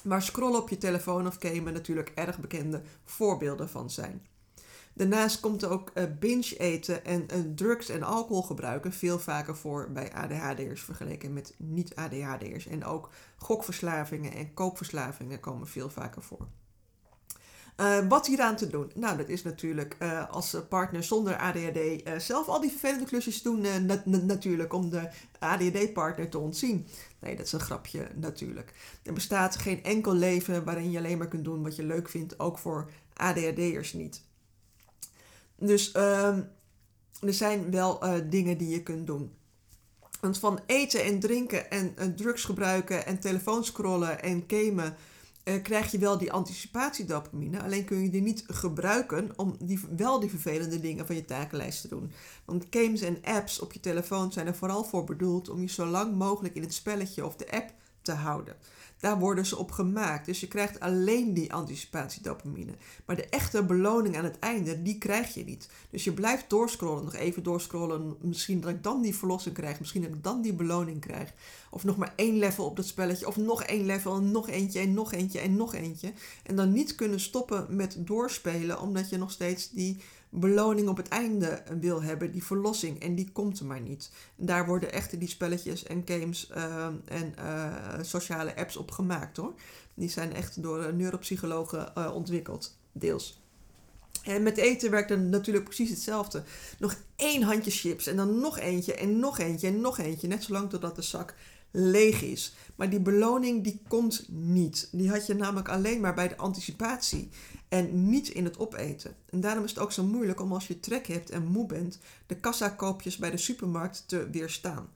Waar 0.04 0.22
scrollen 0.22 0.62
op 0.62 0.70
je 0.70 0.78
telefoon 0.78 1.28
of 1.28 1.38
gamen 1.40 1.74
natuurlijk 1.74 2.12
erg 2.16 2.40
bekende 2.40 2.82
voorbeelden 3.04 3.70
van 3.70 3.90
zijn. 3.90 4.26
Daarnaast 4.94 5.40
komt 5.40 5.66
ook 5.66 5.92
uh, 5.94 6.04
binge 6.20 6.58
eten 6.58 7.06
en 7.06 7.26
uh, 7.34 7.40
drugs 7.56 7.90
en 7.90 8.04
alcohol 8.04 8.42
gebruiken 8.42 8.94
veel 8.94 9.20
vaker 9.20 9.56
voor 9.56 9.92
bij 9.92 10.14
ADHD'ers 10.14 10.84
vergeleken 10.84 11.34
met 11.34 11.54
niet-ADHD'ers. 11.58 12.68
En 12.68 12.86
ook 12.86 13.10
gokverslavingen 13.38 14.34
en 14.34 14.54
koopverslavingen 14.54 15.40
komen 15.40 15.68
veel 15.68 15.90
vaker 15.90 16.22
voor. 16.22 16.48
Uh, 17.78 18.08
wat 18.08 18.28
hieraan 18.28 18.56
te 18.56 18.68
doen? 18.68 18.92
Nou, 18.96 19.18
dat 19.18 19.30
is 19.30 19.44
natuurlijk 19.44 19.96
uh, 20.00 20.30
als 20.30 20.58
partner 20.70 21.04
zonder 21.04 21.38
ADHD 21.38 21.80
zelf 22.18 22.48
al 22.48 22.62
die 22.62 22.70
vervelende 22.70 23.06
klusjes 23.06 23.42
doen, 23.42 23.62
na 23.62 24.02
natuurlijk, 24.06 24.74
om 24.74 24.90
de 24.90 25.10
ADHD-partner 25.40 26.30
te 26.30 26.38
ontzien. 26.38 26.88
Nee, 27.20 27.36
dat 27.36 27.46
is 27.46 27.52
een 27.52 27.60
grapje 27.60 28.08
natuurlijk. 28.16 28.74
Er 29.04 29.14
bestaat 29.14 29.56
geen 29.56 29.84
enkel 29.84 30.14
leven 30.14 30.64
waarin 30.64 30.92
je 30.92 30.98
alleen 30.98 31.18
maar 31.18 31.28
kunt 31.28 31.44
doen 31.44 31.64
wat 31.64 31.76
je 31.76 31.84
leuk 31.84 32.10
vindt, 32.10 32.40
ook 32.40 32.58
voor 32.58 32.92
ADHD'ers 33.14 33.94
niet. 33.94 34.24
Dus 35.62 35.92
ehm, 35.92 36.42
er 37.20 37.34
zijn 37.34 37.72
wel 37.72 38.00
dingen 38.30 38.58
die 38.58 38.70
je 38.70 38.84
kunt 38.84 39.08
doen. 39.08 39.32
Want 40.22 40.38
van 40.38 40.60
eten 40.66 41.04
en 41.04 41.20
drinken 41.20 41.72
en 41.72 42.16
drugs 42.16 42.44
gebruiken 42.44 43.06
en 43.06 43.20
telefoonscrollen 43.20 44.24
en 44.24 44.44
gamen 44.48 44.96
uh, 45.44 45.62
krijg 45.62 45.92
je 45.92 45.98
wel 45.98 46.18
die 46.18 46.32
anticipatiedopamine. 46.32 47.62
Alleen 47.62 47.86
kun 47.86 48.04
je 48.04 48.10
die 48.10 48.22
niet 48.22 48.44
gebruiken 48.48 49.32
om 49.36 49.56
die, 49.60 49.80
wel 49.98 50.20
die 50.20 50.30
vervelende 50.30 50.80
dingen 50.80 51.06
van 51.06 51.16
je 51.16 51.26
takenlijst 51.26 51.82
te 51.82 51.88
doen. 51.88 52.12
Want 52.46 52.66
games 52.70 53.02
en 53.02 53.18
apps 53.24 53.60
op 53.60 53.74
je 53.74 53.80
telefoon 53.80 54.32
zijn 54.32 54.48
er 54.48 54.56
vooral 54.56 54.84
voor 54.84 55.04
bedoeld 55.04 55.50
om 55.50 55.62
je 55.62 55.68
zo 55.68 55.86
lang 55.86 56.16
mogelijk 56.16 56.56
in 56.56 56.62
het 56.62 56.74
spelletje 56.74 57.26
of 57.26 57.36
de 57.36 57.52
app 57.52 57.74
te 58.02 58.12
houden. 58.12 58.56
Daar 59.02 59.20
worden 59.20 59.46
ze 59.46 59.58
op 59.58 59.72
gemaakt. 59.72 60.26
Dus 60.26 60.40
je 60.40 60.48
krijgt 60.48 60.80
alleen 60.80 61.34
die 61.34 61.54
anticipatiedopamine. 61.54 62.72
Maar 63.06 63.16
de 63.16 63.30
echte 63.30 63.64
beloning 63.64 64.18
aan 64.18 64.24
het 64.24 64.40
einde, 64.40 64.82
die 64.82 64.98
krijg 64.98 65.34
je 65.34 65.44
niet. 65.44 65.70
Dus 65.90 66.04
je 66.04 66.12
blijft 66.12 66.50
doorscrollen, 66.50 67.04
nog 67.04 67.16
even 67.16 67.44
doorscrollen. 67.44 68.16
Misschien 68.22 68.62
dat 68.62 68.70
ik 68.70 68.84
dan 68.84 69.02
die 69.02 69.16
verlossing 69.16 69.56
krijg. 69.56 69.80
Misschien 69.80 70.02
dat 70.02 70.12
ik 70.12 70.24
dan 70.24 70.42
die 70.42 70.54
beloning 70.54 71.00
krijg. 71.00 71.34
Of 71.70 71.84
nog 71.84 71.98
maar 71.98 72.14
één 72.16 72.38
level 72.38 72.66
op 72.66 72.76
dat 72.76 72.86
spelletje. 72.86 73.28
Of 73.28 73.38
nog 73.38 73.64
één 73.64 73.86
level 73.86 74.16
en 74.16 74.32
nog 74.32 74.50
eentje 74.50 74.80
en 74.80 74.94
nog 74.94 75.14
eentje 75.14 75.40
en 75.40 75.56
nog 75.56 75.74
eentje. 75.74 76.14
En 76.44 76.56
dan 76.56 76.72
niet 76.72 76.96
kunnen 76.96 77.20
stoppen 77.20 77.66
met 77.70 77.96
doorspelen, 78.00 78.82
omdat 78.82 79.10
je 79.10 79.18
nog 79.18 79.32
steeds 79.32 79.70
die 79.70 79.98
beloning 80.34 80.88
op 80.88 80.98
het 80.98 81.08
einde 81.08 81.64
wil 81.80 82.04
hebben, 82.04 82.32
die 82.32 82.44
verlossing. 82.44 83.02
En 83.02 83.16
die 83.16 83.32
komt 83.32 83.60
er 83.60 83.66
maar 83.66 83.82
niet. 83.82 84.10
Daar 84.36 84.66
worden 84.66 84.92
echt 84.92 85.20
die 85.20 85.30
spelletjes 85.30 85.84
en 85.84 86.02
games 86.06 86.50
uh, 86.56 86.86
en 87.06 87.34
uh, 87.40 87.74
sociale 88.02 88.56
apps 88.56 88.78
op 88.78 88.92
gemaakt 88.92 89.38
hoor. 89.38 89.54
Die 89.94 90.10
zijn 90.10 90.34
echt 90.34 90.64
door 90.64 90.94
neuropsychologen 90.94 91.92
uh, 91.98 92.16
ontwikkeld, 92.16 92.78
deels. 92.92 93.42
En 94.24 94.44
met 94.44 94.58
eten 94.58 94.92
werkt 94.92 95.10
dan 95.10 95.30
natuurlijk 95.30 95.66
precies 95.66 95.90
hetzelfde. 95.90 96.44
Nog 96.80 96.96
één 97.16 97.42
handje 97.42 97.72
chips 97.72 98.08
en 98.08 98.16
dan 98.16 98.40
nog 98.40 98.60
eentje 98.60 98.94
en 98.94 99.20
nog 99.20 99.40
eentje 99.40 99.68
en 99.68 99.82
nog 99.82 99.98
eentje. 99.98 100.28
Net 100.28 100.44
zolang 100.44 100.70
totdat 100.70 100.96
de 100.96 101.02
zak 101.02 101.36
leeg 101.72 102.22
is. 102.22 102.54
Maar 102.76 102.90
die 102.90 103.00
beloning 103.00 103.64
die 103.64 103.82
komt 103.88 104.26
niet. 104.30 104.90
Die 104.92 105.10
had 105.10 105.26
je 105.26 105.34
namelijk 105.34 105.70
alleen 105.70 106.02
maar 106.02 106.14
bij 106.14 106.28
de 106.28 106.38
anticipatie 106.38 107.30
en 107.70 108.10
niet 108.10 108.28
in 108.28 108.46
het 108.46 108.60
opeten. 108.60 109.16
En 109.30 109.42
daarom 109.42 109.64
is 109.64 109.70
het 109.70 109.80
ook 109.80 109.92
zo 109.92 110.04
moeilijk 110.04 110.42
om 110.42 110.54
als 110.54 110.68
je 110.68 110.80
trek 110.80 111.08
hebt 111.08 111.30
en 111.30 111.46
moe 111.46 111.66
bent, 111.66 112.00
de 112.26 112.36
kassakoopjes 112.36 113.18
bij 113.18 113.32
de 113.32 113.38
supermarkt 113.38 114.04
te 114.08 114.30
weerstaan. 114.30 114.90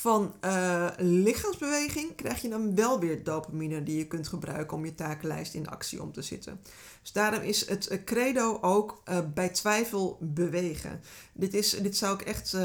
Van 0.00 0.34
uh, 0.44 0.88
lichaamsbeweging 0.98 2.14
krijg 2.14 2.42
je 2.42 2.48
dan 2.48 2.74
wel 2.74 3.00
weer 3.00 3.24
dopamine 3.24 3.82
die 3.82 3.96
je 3.96 4.06
kunt 4.06 4.28
gebruiken 4.28 4.76
om 4.76 4.84
je 4.84 4.94
takenlijst 4.94 5.54
in 5.54 5.68
actie 5.68 6.02
om 6.02 6.12
te 6.12 6.22
zetten. 6.22 6.60
Dus 7.00 7.12
daarom 7.12 7.42
is 7.42 7.68
het 7.68 7.86
eh, 7.86 8.04
credo 8.04 8.58
ook 8.60 9.02
uh, 9.08 9.18
bij 9.34 9.48
twijfel 9.48 10.18
bewegen. 10.20 11.00
Dit, 11.32 11.54
is, 11.54 11.70
dit 11.70 11.96
zou 11.96 12.14
ik 12.14 12.22
echt 12.22 12.56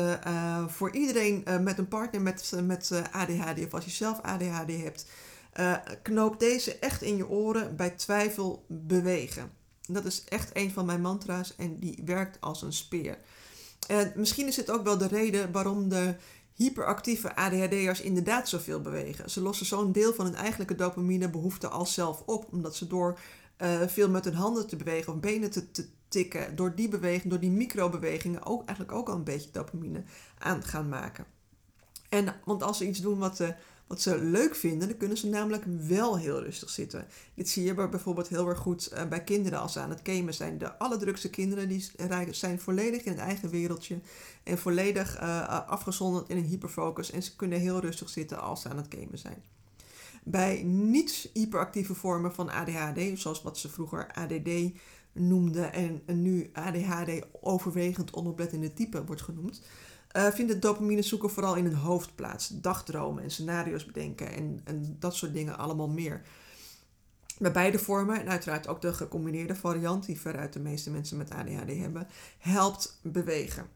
voor 0.68 0.92
iedereen 0.92 1.44
met 1.62 1.78
een 1.78 1.88
partner 1.88 2.22
met, 2.22 2.52
met 2.64 2.92
ADHD 3.12 3.66
of 3.66 3.74
als 3.74 3.86
je 3.86 3.92
zelf 3.92 4.22
ADHD 4.22 4.72
hebt, 4.72 5.06
knoop 6.02 6.40
deze 6.40 6.80
echt 6.80 7.02
in 7.02 7.18
je 7.18 7.30
oren 7.30 7.76
bij 7.76 7.90
twijfel 7.90 8.66
bewegen. 8.68 9.52
Dat 9.82 10.06
is 10.06 10.24
echt 10.24 10.50
een 10.54 10.72
van 10.72 10.86
mijn 10.86 11.02
mantra's 11.02 11.56
en 11.56 11.80
die 11.80 12.02
werkt 12.06 12.42
als 12.42 12.62
een 12.62 12.74
speer. 12.74 13.18
En 13.88 14.14
misschien 14.16 14.48
is 14.48 14.56
het 14.56 14.70
ook 14.70 14.84
wel 14.84 14.98
de 14.98 15.08
reden 15.08 15.52
waarom 15.52 15.90
de 15.90 16.16
hyperactieve 16.56 17.36
ADHD'ers 17.36 18.02
inderdaad 18.02 18.50
zoveel 18.50 18.82
bewegen. 18.82 19.30
Ze 19.30 19.42
lossen 19.42 19.66
zo'n 19.66 19.92
deel 19.92 20.14
van 20.14 20.26
hun 20.26 20.36
eigenlijke 20.36 20.76
dopaminebehoefte 20.76 21.68
al 21.68 21.86
zelf 21.86 22.24
op, 22.26 22.48
omdat 22.52 22.76
ze 22.76 22.88
door 22.88 23.20
uh, 23.58 23.82
veel 23.88 24.10
met 24.10 24.26
hun 24.26 24.34
handen 24.34 24.68
te 24.68 24.76
bewegen 24.76 25.14
of 25.14 25.20
benen 25.20 25.52
te, 25.52 25.88
tikken, 26.08 26.56
door 26.56 26.76
die 26.76 26.90
beweging, 26.90 27.30
door 27.30 27.40
die 27.40 27.52
microbewegingen 27.52 28.46
ook 28.46 28.66
eigenlijk 28.66 28.98
ook 28.98 29.10
al 29.10 29.16
een 29.16 29.24
beetje 29.24 29.52
dopamine 29.52 30.04
aan 30.38 30.64
gaan 30.64 30.90
maken. 30.90 31.26
En, 32.10 32.36
want 32.46 32.64
als 32.64 32.78
ze 32.78 32.88
iets 32.88 33.00
doen 33.00 33.20
wat, 33.20 33.40
uh, 33.40 33.50
wat 33.88 34.02
ze 34.02 34.24
leuk 34.24 34.56
vinden, 34.56 34.88
dan 34.88 34.98
kunnen 34.98 35.18
ze 35.18 35.28
namelijk 35.28 35.64
wel 35.88 36.18
heel 36.18 36.44
rustig 36.44 36.70
zitten. 36.70 37.08
Dit 37.34 37.50
zie 37.50 37.64
je 37.64 37.74
bijvoorbeeld 37.74 38.28
heel 38.28 38.48
erg 38.48 38.60
goed 38.60 38.92
uh, 38.94 39.08
bij 39.08 39.24
kinderen 39.24 39.60
als 39.60 39.74
ze 39.74 39.80
aan 39.80 39.90
het 39.90 40.00
gamen 40.04 40.34
zijn. 40.34 40.58
De 40.58 40.78
allerdrukste 40.78 41.30
kinderen 41.30 41.70
die 41.70 41.92
zijn 42.32 42.60
volledig 42.60 43.04
in 43.04 43.12
een 43.12 43.20
eigen 43.20 43.50
wereldje 43.50 44.00
en 44.44 44.58
volledig 44.58 45.22
uh, 45.22 45.68
afgezonderd 45.68 46.30
in 46.30 46.38
een 46.38 46.44
hyperfocus. 46.44 47.12
En 47.12 47.24
ze 47.24 47.36
kunnen 47.36 47.60
heel 47.60 47.80
rustig 47.80 48.10
zitten 48.10 48.42
als 48.42 48.62
ze 48.62 48.70
aan 48.70 48.78
het 48.78 48.96
gamen 48.98 49.18
zijn. 49.18 49.44
Bij 50.24 50.64
niet-hyperactieve 50.64 51.96
vormen 51.96 52.34
van 52.34 52.50
ADHD, 52.50 53.20
zoals 53.20 53.42
wat 53.42 53.58
ze 53.58 53.70
vroeger 53.70 54.12
ADD 54.14 54.50
noemden 55.12 55.74
en 55.74 56.02
nu 56.06 56.50
ADHD 56.54 57.26
overwegend 57.42 58.14
onoplettende 58.14 58.74
type 58.74 59.06
wordt 59.06 59.22
genoemd, 59.22 59.62
uh, 60.16 60.28
vindt 60.32 60.52
het 60.52 60.62
dopamine 60.62 61.02
zoeken 61.02 61.30
vooral 61.30 61.56
in 61.56 61.66
het 61.66 61.74
hoofd 61.74 62.16
plaats. 62.16 62.48
Dagdromen 62.48 63.24
en 63.24 63.32
scenario's 63.32 63.86
bedenken 63.86 64.32
en, 64.32 64.62
en 64.64 64.96
dat 65.00 65.16
soort 65.16 65.34
dingen 65.34 65.58
allemaal 65.58 65.90
meer. 65.90 66.22
Bij 67.38 67.52
beide 67.52 67.80
vormen, 67.80 68.20
en 68.20 68.30
uiteraard 68.30 68.68
ook 68.68 68.82
de 68.82 68.94
gecombineerde 68.94 69.56
variant, 69.56 70.06
die 70.06 70.20
veruit 70.20 70.54
de 70.54 70.60
meeste 70.60 70.92
mensen 70.92 71.18
met 71.18 71.32
ADHD 71.32 71.78
hebben, 71.78 72.08
helpt 72.38 73.00
bewegen. 73.04 73.68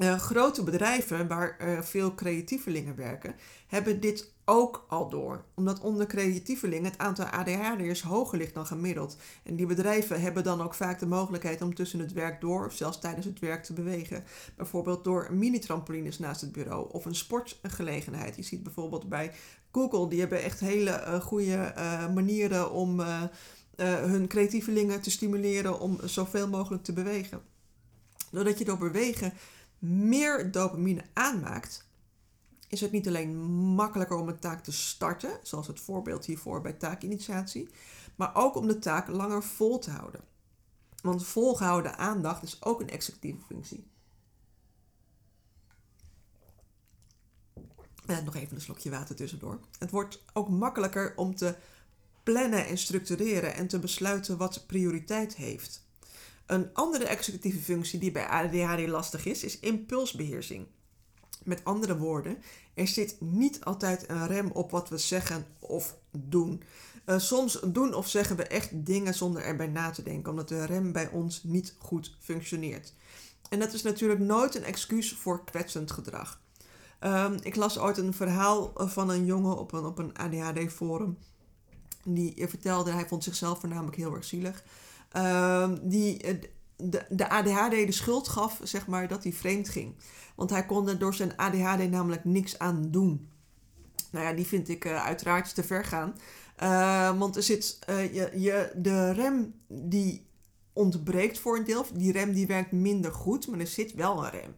Uh, 0.00 0.18
grote 0.18 0.62
bedrijven 0.62 1.28
waar 1.28 1.56
uh, 1.60 1.80
veel 1.80 2.14
creatievelingen 2.14 2.96
werken, 2.96 3.34
hebben 3.66 4.00
dit 4.00 4.32
ook 4.44 4.84
al 4.88 5.08
door. 5.08 5.44
Omdat 5.54 5.80
onder 5.80 6.06
creatievelingen 6.06 6.90
het 6.90 6.98
aantal 6.98 7.24
ADHD'ers 7.24 8.02
hoger 8.02 8.38
ligt 8.38 8.54
dan 8.54 8.66
gemiddeld. 8.66 9.16
En 9.42 9.56
die 9.56 9.66
bedrijven 9.66 10.20
hebben 10.20 10.44
dan 10.44 10.62
ook 10.62 10.74
vaak 10.74 10.98
de 10.98 11.06
mogelijkheid 11.06 11.62
om 11.62 11.74
tussen 11.74 11.98
het 11.98 12.12
werk 12.12 12.40
door 12.40 12.66
of 12.66 12.72
zelfs 12.72 13.00
tijdens 13.00 13.26
het 13.26 13.38
werk 13.38 13.64
te 13.64 13.72
bewegen. 13.72 14.24
Bijvoorbeeld 14.56 15.04
door 15.04 15.28
mini-trampolines 15.32 16.18
naast 16.18 16.40
het 16.40 16.52
bureau 16.52 16.92
of 16.92 17.04
een 17.04 17.14
sportgelegenheid. 17.14 18.36
Je 18.36 18.42
ziet 18.42 18.62
bijvoorbeeld 18.62 19.08
bij 19.08 19.32
Google, 19.72 20.08
die 20.08 20.20
hebben 20.20 20.42
echt 20.42 20.60
hele 20.60 20.90
uh, 20.90 21.20
goede 21.20 21.74
manieren 22.14 22.72
om 22.72 23.02
hun 23.76 24.26
creatievelingen 24.26 25.00
te 25.00 25.10
stimuleren 25.10 25.80
om 25.80 25.98
zoveel 26.04 26.48
mogelijk 26.48 26.82
te 26.82 26.92
bewegen. 26.92 27.40
Doordat 28.30 28.58
je 28.58 28.64
door 28.64 28.78
bewegen 28.78 29.32
meer 29.82 30.50
dopamine 30.50 31.04
aanmaakt, 31.12 31.86
is 32.68 32.80
het 32.80 32.92
niet 32.92 33.08
alleen 33.08 33.36
makkelijker 33.74 34.16
om 34.16 34.28
een 34.28 34.38
taak 34.38 34.62
te 34.62 34.72
starten, 34.72 35.38
zoals 35.42 35.66
het 35.66 35.80
voorbeeld 35.80 36.24
hiervoor 36.24 36.60
bij 36.60 36.72
taakinitiatie, 36.72 37.68
maar 38.16 38.34
ook 38.34 38.54
om 38.54 38.66
de 38.66 38.78
taak 38.78 39.08
langer 39.08 39.42
vol 39.42 39.78
te 39.78 39.90
houden. 39.90 40.20
Want 41.02 41.24
volgehouden 41.26 41.98
aandacht 41.98 42.42
is 42.42 42.62
ook 42.64 42.80
een 42.80 42.90
executieve 42.90 43.44
functie. 43.46 43.86
En 48.06 48.24
nog 48.24 48.34
even 48.34 48.54
een 48.54 48.62
slokje 48.62 48.90
water 48.90 49.16
tussendoor. 49.16 49.60
Het 49.78 49.90
wordt 49.90 50.22
ook 50.32 50.48
makkelijker 50.48 51.16
om 51.16 51.34
te 51.34 51.56
plannen 52.22 52.66
en 52.66 52.78
structureren 52.78 53.54
en 53.54 53.66
te 53.66 53.78
besluiten 53.78 54.36
wat 54.36 54.66
prioriteit 54.66 55.36
heeft. 55.36 55.86
Een 56.46 56.70
andere 56.72 57.04
executieve 57.04 57.58
functie 57.58 57.98
die 57.98 58.10
bij 58.10 58.26
ADHD 58.26 58.88
lastig 58.88 59.26
is, 59.26 59.44
is 59.44 59.58
impulsbeheersing. 59.58 60.66
Met 61.44 61.64
andere 61.64 61.98
woorden, 61.98 62.42
er 62.74 62.88
zit 62.88 63.16
niet 63.20 63.64
altijd 63.64 64.08
een 64.08 64.26
rem 64.26 64.50
op 64.50 64.70
wat 64.70 64.88
we 64.88 64.98
zeggen 64.98 65.46
of 65.58 65.96
doen. 66.10 66.62
Uh, 67.06 67.18
soms 67.18 67.60
doen 67.66 67.94
of 67.94 68.08
zeggen 68.08 68.36
we 68.36 68.42
echt 68.42 68.86
dingen 68.86 69.14
zonder 69.14 69.42
erbij 69.42 69.66
na 69.66 69.90
te 69.90 70.02
denken, 70.02 70.30
omdat 70.30 70.48
de 70.48 70.64
rem 70.64 70.92
bij 70.92 71.08
ons 71.08 71.42
niet 71.42 71.74
goed 71.78 72.16
functioneert. 72.20 72.94
En 73.48 73.58
dat 73.58 73.72
is 73.72 73.82
natuurlijk 73.82 74.20
nooit 74.20 74.54
een 74.54 74.64
excuus 74.64 75.12
voor 75.12 75.44
kwetsend 75.44 75.90
gedrag. 75.90 76.40
Um, 77.00 77.38
ik 77.42 77.56
las 77.56 77.78
ooit 77.78 77.98
een 77.98 78.14
verhaal 78.14 78.72
van 78.74 79.10
een 79.10 79.24
jongen 79.24 79.58
op 79.58 79.72
een, 79.72 79.84
op 79.84 79.98
een 79.98 80.16
ADHD-forum. 80.16 81.18
Die 82.04 82.46
vertelde, 82.48 82.90
hij 82.90 83.08
vond 83.08 83.24
zichzelf 83.24 83.60
voornamelijk 83.60 83.96
heel 83.96 84.14
erg 84.14 84.24
zielig. 84.24 84.64
Ehm, 85.12 85.76
die 85.82 86.18
eh, 86.22 86.34
de, 87.08 87.28
ADHD 87.28 87.70
de 87.70 87.92
schuld 87.92 88.28
gaf, 88.28 88.60
zeg 88.62 88.86
maar, 88.86 89.08
dat 89.08 89.22
hij 89.22 89.32
vreemd 89.32 89.68
ging. 89.68 89.94
Want 90.34 90.50
hij 90.50 90.66
kon 90.66 90.88
er 90.88 90.98
door 90.98 91.14
zijn 91.14 91.36
ADHD 91.36 91.90
namelijk 91.90 92.24
niks 92.24 92.58
aan 92.58 92.90
doen. 92.90 93.28
Nou 94.10 94.26
ja, 94.26 94.32
die 94.32 94.46
vind 94.46 94.68
ik 94.68 94.84
uh, 94.84 95.04
uiteraard 95.04 95.54
te 95.54 95.62
ver 95.62 95.84
gaan. 95.84 96.14
Uh, 96.62 97.18
want 97.18 97.36
er 97.36 97.42
zit, 97.42 97.78
uh, 97.90 98.14
je, 98.14 98.30
je, 98.40 98.72
de 98.76 99.10
rem 99.10 99.54
die 99.68 100.26
ontbreekt 100.72 101.38
voor 101.38 101.56
een 101.56 101.64
deel. 101.64 101.86
Die 101.94 102.12
rem 102.12 102.32
die 102.32 102.46
werkt 102.46 102.72
minder 102.72 103.12
goed, 103.12 103.48
maar 103.48 103.60
er 103.60 103.66
zit 103.66 103.94
wel 103.94 104.24
een 104.24 104.30
rem. 104.30 104.54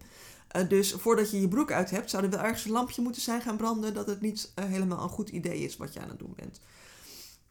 Dus 0.68 0.92
voordat 0.92 1.30
je 1.30 1.40
je 1.40 1.48
broek 1.48 1.72
uit 1.72 1.90
hebt, 1.90 2.10
zou 2.10 2.24
er 2.24 2.30
wel 2.30 2.40
ergens 2.40 2.64
een 2.64 2.70
lampje 2.70 3.02
moeten 3.02 3.22
zijn 3.22 3.40
gaan 3.40 3.56
branden 3.56 3.94
dat 3.94 4.06
het 4.06 4.20
niet 4.20 4.52
helemaal 4.54 5.02
een 5.02 5.08
goed 5.08 5.28
idee 5.28 5.58
is 5.58 5.76
wat 5.76 5.92
je 5.92 6.00
aan 6.00 6.08
het 6.08 6.18
doen 6.18 6.34
bent. 6.36 6.60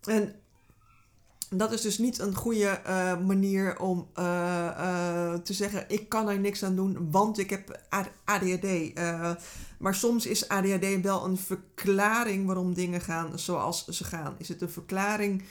En 0.03 0.35
dat 1.55 1.71
is 1.71 1.81
dus 1.81 1.97
niet 1.97 2.19
een 2.19 2.35
goede 2.35 2.81
uh, 2.87 3.19
manier 3.19 3.79
om 3.79 4.07
te 5.43 5.53
zeggen: 5.53 5.85
ik 5.87 6.09
kan 6.09 6.29
er 6.29 6.39
niks 6.39 6.63
aan 6.63 6.75
doen, 6.75 7.11
want 7.11 7.37
ik 7.37 7.49
heb 7.49 7.81
ADHD. 8.25 8.93
maar 9.79 9.95
soms 9.95 10.25
is 10.25 10.47
ADHD 10.47 11.01
wel 11.01 11.25
een 11.25 11.37
verklaring 11.37 12.45
waarom 12.45 12.73
dingen 12.73 13.01
gaan 13.01 13.39
zoals 13.39 13.87
ze 13.87 14.03
gaan. 14.03 14.35
Is 14.37 14.47
het 14.47 14.61
een 14.61 14.69
verklaring 14.69 15.43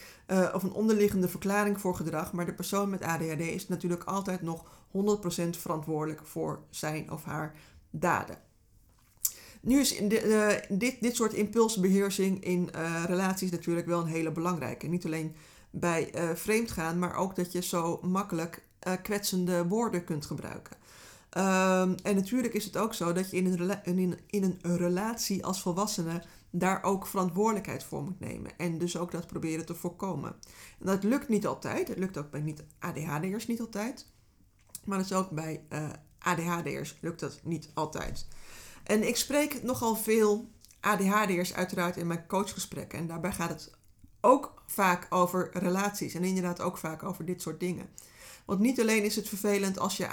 of 0.52 0.62
een 0.62 0.72
onderliggende 0.72 1.28
verklaring 1.28 1.80
voor 1.80 1.96
gedrag, 1.96 2.32
maar 2.32 2.46
de 2.46 2.54
persoon 2.54 2.90
met 2.90 3.02
ADHD 3.02 3.40
is 3.40 3.68
natuurlijk 3.68 4.04
altijd 4.04 4.42
nog 4.42 4.64
100% 4.88 5.58
verantwoordelijk 5.58 6.20
voor 6.24 6.60
zijn 6.70 7.10
of 7.10 7.24
haar 7.24 7.54
daden. 7.90 8.38
Nu 9.60 9.80
is 9.80 9.96
dit, 10.68 10.96
dit 11.00 11.16
soort 11.16 11.32
impulsbeheersing 11.32 12.44
in 12.44 12.70
relaties 13.06 13.50
natuurlijk 13.50 13.86
wel 13.86 14.00
een 14.00 14.06
hele 14.06 14.32
belangrijke. 14.32 14.86
Niet 14.86 15.04
alleen 15.04 15.34
bij 15.72 16.14
uh, 16.14 16.34
vreemdgaan, 16.34 16.98
maar 16.98 17.16
ook 17.16 17.36
dat 17.36 17.52
je 17.52 17.62
zo 17.62 18.00
makkelijk 18.02 18.62
kwetsende 19.02 19.66
woorden 19.66 20.04
kunt 20.04 20.26
gebruiken. 20.26 20.76
Um, 21.36 21.94
en 22.02 22.14
natuurlijk 22.14 22.54
is 22.54 22.64
het 22.64 22.76
ook 22.76 22.94
zo 22.94 23.12
dat 23.12 23.30
je 23.30 23.36
in 23.36 23.46
een, 23.46 23.84
in, 23.84 24.18
in 24.26 24.58
een 24.62 24.76
relatie 24.76 25.44
als 25.44 25.62
volwassene 25.62 26.22
daar 26.50 26.82
ook 26.82 27.06
verantwoordelijkheid 27.06 27.84
voor 27.84 28.02
moet 28.02 28.20
nemen. 28.20 28.58
En 28.58 28.78
dus 28.78 28.96
ook 28.96 29.10
dat 29.10 29.26
proberen 29.26 29.66
te 29.66 29.74
voorkomen. 29.74 30.34
En 30.78 30.86
dat 30.86 31.02
lukt 31.02 31.28
niet 31.28 31.46
altijd. 31.46 31.88
Het 31.88 31.98
lukt 31.98 32.18
ook 32.18 32.30
bij 32.30 32.40
niet 32.40 32.64
ADHD'ers 32.78 33.46
niet 33.46 33.60
altijd. 33.60 34.06
Maar 34.84 34.98
dat 34.98 35.06
is 35.06 35.12
ook 35.12 35.30
bij 35.30 35.64
uh, 35.68 35.88
ADHD'ers 36.18 36.98
lukt 37.00 37.20
dat 37.20 37.40
niet 37.42 37.70
altijd. 37.74 38.26
En 38.84 39.08
ik 39.08 39.16
spreek 39.16 39.62
nogal 39.62 39.96
veel 39.96 40.50
ADHD'ers 40.80 41.54
uiteraard 41.54 41.96
in 41.96 42.06
mijn 42.06 42.26
coachgesprekken. 42.26 42.98
En 42.98 43.06
daarbij 43.06 43.32
gaat 43.32 43.50
het 43.50 43.70
ook 44.24 44.62
vaak 44.66 45.06
over 45.10 45.50
relaties. 45.52 46.14
En 46.14 46.24
inderdaad 46.24 46.60
ook 46.60 46.78
vaak 46.78 47.02
over 47.02 47.24
dit 47.24 47.42
soort 47.42 47.60
dingen. 47.60 47.88
Want 48.44 48.60
niet 48.60 48.80
alleen 48.80 49.04
is 49.04 49.16
het 49.16 49.28
vervelend 49.28 49.78
als 49.78 49.96
je 49.96 50.08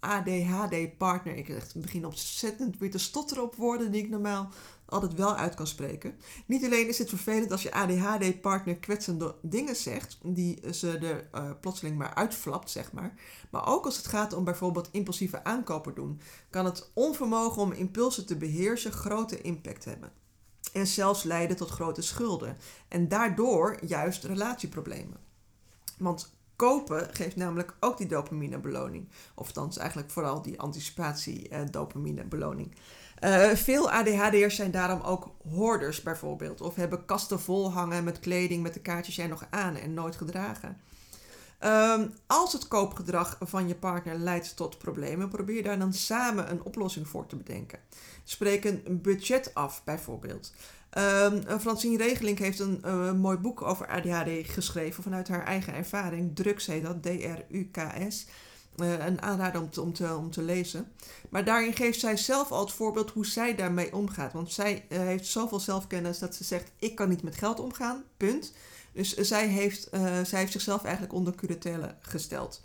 ADHD-partner... 0.00 1.36
Ik 1.36 1.64
begin 1.74 2.06
ontzettend 2.06 2.78
weer 2.78 2.90
te 2.90 2.98
stotteren 2.98 3.42
op 3.42 3.56
woorden 3.56 3.92
die 3.92 4.02
ik 4.02 4.08
normaal 4.08 4.48
altijd 4.92 5.14
wel 5.14 5.36
uit 5.36 5.54
kan 5.54 5.66
spreken. 5.66 6.14
Niet 6.46 6.64
alleen 6.64 6.88
is 6.88 6.98
het 6.98 7.08
vervelend 7.08 7.52
als 7.52 7.62
je 7.62 7.72
ADHD-partner 7.72 8.76
kwetsende 8.76 9.34
dingen 9.42 9.76
zegt, 9.76 10.18
die 10.22 10.60
ze 10.72 10.98
er 10.98 11.28
uh, 11.34 11.50
plotseling 11.60 11.98
maar 11.98 12.14
uitflapt, 12.14 12.70
zeg 12.70 12.92
maar. 12.92 13.14
Maar 13.50 13.66
ook 13.66 13.84
als 13.84 13.96
het 13.96 14.06
gaat 14.06 14.32
om 14.32 14.44
bijvoorbeeld 14.44 14.88
impulsieve 14.92 15.44
aankopen 15.44 15.94
doen, 15.94 16.20
kan 16.50 16.64
het 16.64 16.90
onvermogen 16.94 17.62
om 17.62 17.72
impulsen 17.72 18.26
te 18.26 18.36
beheersen 18.36 18.92
grote 18.92 19.40
impact 19.40 19.84
hebben. 19.84 20.12
En 20.72 20.86
zelfs 20.86 21.22
leiden 21.22 21.56
tot 21.56 21.70
grote 21.70 22.02
schulden. 22.02 22.56
En 22.88 23.08
daardoor 23.08 23.78
juist 23.84 24.24
relatieproblemen. 24.24 25.16
Want 25.98 26.34
kopen 26.56 27.14
geeft 27.14 27.36
namelijk 27.36 27.76
ook 27.80 27.98
die 27.98 28.06
dopamine-beloning. 28.06 29.08
Of 29.34 29.52
dan 29.52 29.72
eigenlijk 29.76 30.10
vooral 30.10 30.42
die 30.42 30.60
anticipatie-dopamine-beloning. 30.60 32.74
Uh, 33.24 33.50
uh, 33.50 33.56
veel 33.56 33.90
ADHD'ers 33.90 34.56
zijn 34.56 34.70
daarom 34.70 35.00
ook 35.00 35.30
hoorders 35.50 36.02
bijvoorbeeld. 36.02 36.60
Of 36.60 36.74
hebben 36.74 37.04
kasten 37.04 37.40
vol 37.40 37.72
hangen 37.72 38.04
met 38.04 38.20
kleding 38.20 38.62
met 38.62 38.74
de 38.74 38.80
kaartjes 38.80 39.18
er 39.18 39.28
nog 39.28 39.46
aan 39.50 39.76
en 39.76 39.94
nooit 39.94 40.16
gedragen. 40.16 40.80
Um, 41.64 42.14
als 42.26 42.52
het 42.52 42.68
koopgedrag 42.68 43.36
van 43.40 43.68
je 43.68 43.74
partner 43.74 44.16
leidt 44.16 44.56
tot 44.56 44.78
problemen, 44.78 45.28
probeer 45.28 45.62
daar 45.62 45.78
dan 45.78 45.92
samen 45.92 46.50
een 46.50 46.62
oplossing 46.62 47.08
voor 47.08 47.26
te 47.26 47.36
bedenken. 47.36 47.78
Spreek 48.24 48.64
een 48.64 49.00
budget 49.02 49.54
af 49.54 49.84
bijvoorbeeld. 49.84 50.52
Um, 50.98 51.60
Francine 51.60 51.96
Regeling 51.96 52.38
heeft 52.38 52.58
een 52.58 52.82
uh, 52.84 53.12
mooi 53.12 53.36
boek 53.36 53.62
over 53.62 53.88
ADHD 53.88 54.50
geschreven 54.50 55.02
vanuit 55.02 55.28
haar 55.28 55.44
eigen 55.44 55.74
ervaring. 55.74 56.36
Drugs 56.36 56.66
heet 56.66 56.82
dat, 56.82 57.02
D-R-U-K-S. 57.02 58.26
Uh, 58.76 59.06
een 59.06 59.22
aanrader 59.22 59.60
om 59.60 59.70
te, 59.70 59.80
om, 59.80 59.92
te, 59.92 60.16
om 60.16 60.30
te 60.30 60.42
lezen. 60.42 60.92
Maar 61.28 61.44
daarin 61.44 61.72
geeft 61.72 62.00
zij 62.00 62.16
zelf 62.16 62.50
al 62.50 62.60
het 62.60 62.72
voorbeeld 62.72 63.10
hoe 63.10 63.26
zij 63.26 63.54
daarmee 63.54 63.94
omgaat. 63.94 64.32
Want 64.32 64.52
zij 64.52 64.86
uh, 64.88 64.98
heeft 64.98 65.26
zoveel 65.26 65.60
zelfkennis 65.60 66.18
dat 66.18 66.34
ze 66.34 66.44
zegt: 66.44 66.72
Ik 66.78 66.94
kan 66.94 67.08
niet 67.08 67.22
met 67.22 67.36
geld 67.36 67.60
omgaan, 67.60 68.04
punt. 68.16 68.52
Dus 68.92 69.18
uh, 69.18 69.24
zij, 69.24 69.46
heeft, 69.48 69.88
zij 70.26 70.38
heeft 70.38 70.52
zichzelf 70.52 70.84
eigenlijk 70.84 71.14
onder 71.14 71.34
curatelle 71.34 71.94
gesteld. 72.00 72.62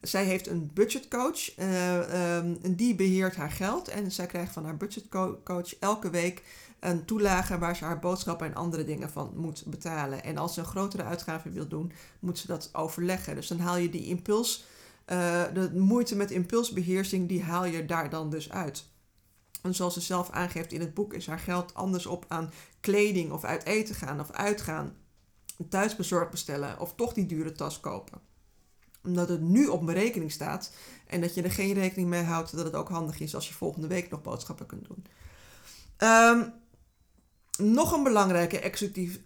Zij 0.00 0.24
heeft 0.24 0.46
een 0.46 0.70
budgetcoach 0.74 1.54
en 1.56 2.74
die 2.76 2.94
beheert 2.94 3.36
haar 3.36 3.50
geld. 3.50 3.88
En 3.88 4.12
zij 4.12 4.26
krijgt 4.26 4.52
van 4.52 4.64
haar 4.64 4.76
budgetcoach 4.76 5.78
elke 5.78 6.10
week 6.10 6.42
een 6.80 7.04
toelage 7.04 7.58
waar 7.58 7.76
ze 7.76 7.84
haar 7.84 7.98
boodschappen 7.98 8.46
en 8.46 8.54
andere 8.54 8.84
dingen 8.84 9.10
van 9.10 9.32
moet 9.36 9.64
betalen. 9.66 10.24
En 10.24 10.36
als 10.36 10.54
ze 10.54 10.60
een 10.60 10.66
grotere 10.66 11.02
uitgave 11.02 11.50
wil 11.50 11.68
doen, 11.68 11.92
moet 12.20 12.38
ze 12.38 12.46
dat 12.46 12.70
overleggen. 12.72 13.34
Dus 13.34 13.46
dan 13.46 13.58
haal 13.58 13.76
je 13.76 13.90
die 13.90 14.06
impuls 14.06 14.64
uh, 15.06 15.42
de 15.54 15.70
moeite 15.74 16.16
met 16.16 16.30
impulsbeheersing, 16.30 17.28
die 17.28 17.42
haal 17.42 17.64
je 17.64 17.86
daar 17.86 18.10
dan 18.10 18.30
dus 18.30 18.50
uit. 18.50 18.84
En 19.62 19.74
zoals 19.74 19.94
ze 19.94 20.00
zelf 20.00 20.30
aangeeft 20.30 20.72
in 20.72 20.80
het 20.80 20.94
boek, 20.94 21.14
is 21.14 21.26
haar 21.26 21.38
geld 21.38 21.74
anders 21.74 22.06
op 22.06 22.24
aan 22.28 22.50
kleding 22.80 23.32
of 23.32 23.44
uit 23.44 23.64
eten 23.64 23.94
gaan 23.94 24.20
of 24.20 24.30
uitgaan, 24.30 24.96
thuisbezorgd 25.68 26.30
bestellen 26.30 26.80
of 26.80 26.94
toch 26.94 27.12
die 27.12 27.26
dure 27.26 27.52
tas 27.52 27.80
kopen. 27.80 28.20
Omdat 29.04 29.28
het 29.28 29.40
nu 29.40 29.66
op 29.66 29.82
mijn 29.82 29.98
rekening 29.98 30.32
staat 30.32 30.72
en 31.06 31.20
dat 31.20 31.34
je 31.34 31.42
er 31.42 31.50
geen 31.50 31.72
rekening 31.72 32.08
mee 32.08 32.22
houdt 32.22 32.56
dat 32.56 32.64
het 32.64 32.74
ook 32.74 32.88
handig 32.88 33.20
is 33.20 33.34
als 33.34 33.48
je 33.48 33.54
volgende 33.54 33.86
week 33.86 34.10
nog 34.10 34.22
boodschappen 34.22 34.66
kunt 34.66 34.86
doen. 34.88 35.04
Um, 35.98 36.52
nog 37.58 37.92
een 37.92 38.02
belangrijke 38.02 38.58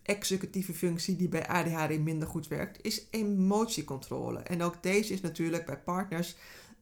executieve 0.03 0.75
functie 0.75 1.17
die 1.17 1.29
bij 1.29 1.49
ADHD 1.49 1.99
minder 1.99 2.29
goed 2.29 2.49
werkt, 2.49 2.79
is 2.83 3.07
emotiecontrole. 3.11 4.39
En 4.39 4.63
ook 4.63 4.83
deze 4.83 5.13
is 5.13 5.21
natuurlijk 5.21 5.67
bij 5.67 5.79
partners 5.79 6.37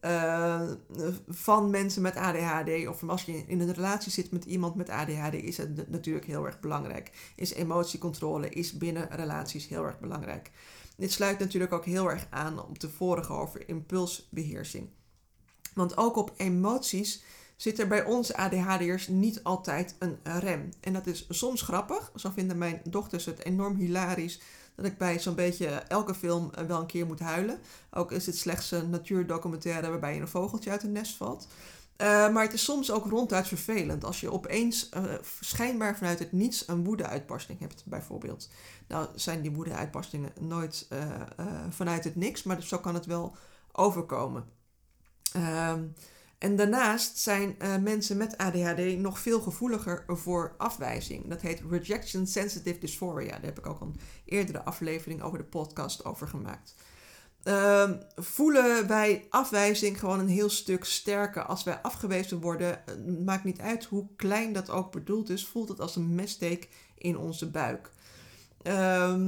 uh, 0.05 0.61
van 1.27 1.69
mensen 1.69 2.01
met 2.01 2.15
ADHD, 2.15 2.87
of 2.87 3.03
als 3.09 3.23
je 3.23 3.43
in 3.47 3.59
een 3.59 3.73
relatie 3.73 4.11
zit 4.11 4.31
met 4.31 4.45
iemand 4.45 4.75
met 4.75 4.89
ADHD, 4.89 5.33
is 5.33 5.57
het 5.57 5.89
natuurlijk 5.89 6.25
heel 6.25 6.45
erg 6.45 6.59
belangrijk. 6.59 7.11
Is 7.35 7.53
emotiecontrole, 7.53 8.49
is 8.49 8.77
binnen 8.77 9.07
relaties 9.11 9.67
heel 9.67 9.83
erg 9.83 9.99
belangrijk. 9.99 10.51
Dit 10.97 11.11
sluit 11.11 11.39
natuurlijk 11.39 11.73
ook 11.73 11.85
heel 11.85 12.09
erg 12.09 12.27
aan 12.29 12.63
op 12.63 12.79
de 12.79 12.89
vorige 12.89 13.33
over 13.33 13.69
impulsbeheersing. 13.69 14.89
Want 15.73 15.97
ook 15.97 16.15
op 16.15 16.33
emoties 16.37 17.23
zit 17.55 17.79
er 17.79 17.87
bij 17.87 18.03
ons 18.03 18.33
ADHD'ers 18.33 19.07
niet 19.07 19.43
altijd 19.43 19.95
een 19.99 20.17
rem. 20.23 20.69
En 20.79 20.93
dat 20.93 21.07
is 21.07 21.25
soms 21.29 21.61
grappig. 21.61 22.11
Zo 22.15 22.29
vinden 22.33 22.57
mijn 22.57 22.81
dochters 22.83 23.25
het 23.25 23.45
enorm 23.45 23.75
hilarisch 23.75 24.41
dat 24.75 24.85
ik 24.85 24.97
bij 24.97 25.19
zo'n 25.19 25.35
beetje 25.35 25.67
elke 25.67 26.15
film 26.15 26.51
eh, 26.53 26.65
wel 26.65 26.79
een 26.79 26.85
keer 26.85 27.05
moet 27.05 27.19
huilen. 27.19 27.59
Ook 27.91 28.11
is 28.11 28.25
het 28.25 28.37
slechts 28.37 28.71
een 28.71 28.89
natuurdocumentaire 28.89 29.89
waarbij 29.89 30.21
een 30.21 30.27
vogeltje 30.27 30.69
uit 30.69 30.83
een 30.83 30.91
nest 30.91 31.15
valt. 31.15 31.47
Uh, 32.01 32.07
maar 32.07 32.43
het 32.43 32.53
is 32.53 32.63
soms 32.63 32.91
ook 32.91 33.05
ronduit 33.05 33.47
vervelend 33.47 34.03
als 34.03 34.19
je 34.19 34.31
opeens 34.31 34.89
uh, 34.93 35.03
schijnbaar 35.39 35.97
vanuit 35.97 36.19
het 36.19 36.31
niets 36.31 36.67
een 36.67 36.83
woede-uitbarsting 36.83 37.59
hebt, 37.59 37.83
bijvoorbeeld. 37.85 38.49
Nou 38.87 39.07
zijn 39.15 39.41
die 39.41 39.51
woede-uitbarstingen 39.51 40.31
nooit 40.39 40.87
vanuit 41.69 42.03
het 42.03 42.15
niks, 42.15 42.43
maar 42.43 42.61
zo 42.61 42.77
kan 42.77 42.93
het 42.93 43.05
wel 43.05 43.35
overkomen. 43.71 44.45
Ehm, 45.33 45.83
en 46.37 46.55
daarnaast 46.55 47.17
zijn 47.17 47.55
uh, 47.61 47.77
mensen 47.77 48.17
met 48.17 48.37
ADHD 48.37 48.97
nog 48.97 49.19
veel 49.19 49.41
gevoeliger 49.41 50.03
voor 50.07 50.55
afwijzing. 50.57 51.27
Dat 51.27 51.41
heet 51.41 51.61
Rejection 51.69 52.27
Sensitive 52.27 52.79
Dysphoria. 52.79 53.31
Daar 53.31 53.41
heb 53.41 53.59
ik 53.59 53.67
ook 53.67 53.81
een 53.81 53.99
eerdere 54.25 54.63
aflevering 54.63 55.21
over 55.21 55.37
de 55.37 55.43
podcast 55.43 56.05
over 56.05 56.27
gemaakt. 56.27 56.75
Uh, 57.43 57.91
voelen 58.15 58.87
wij 58.87 59.25
afwijzing 59.29 59.99
gewoon 59.99 60.19
een 60.19 60.27
heel 60.27 60.49
stuk 60.49 60.83
sterker. 60.83 61.43
Als 61.43 61.63
wij 61.63 61.81
afgewezen 61.81 62.41
worden, 62.41 62.83
maakt 63.25 63.43
niet 63.43 63.59
uit 63.59 63.85
hoe 63.85 64.07
klein 64.15 64.53
dat 64.53 64.69
ook 64.69 64.91
bedoeld 64.91 65.29
is, 65.29 65.47
voelt 65.47 65.69
het 65.69 65.79
als 65.79 65.95
een 65.95 66.15
messteek 66.15 66.69
in 66.97 67.17
onze 67.17 67.49
buik. 67.49 67.91
Uh, 68.63 69.27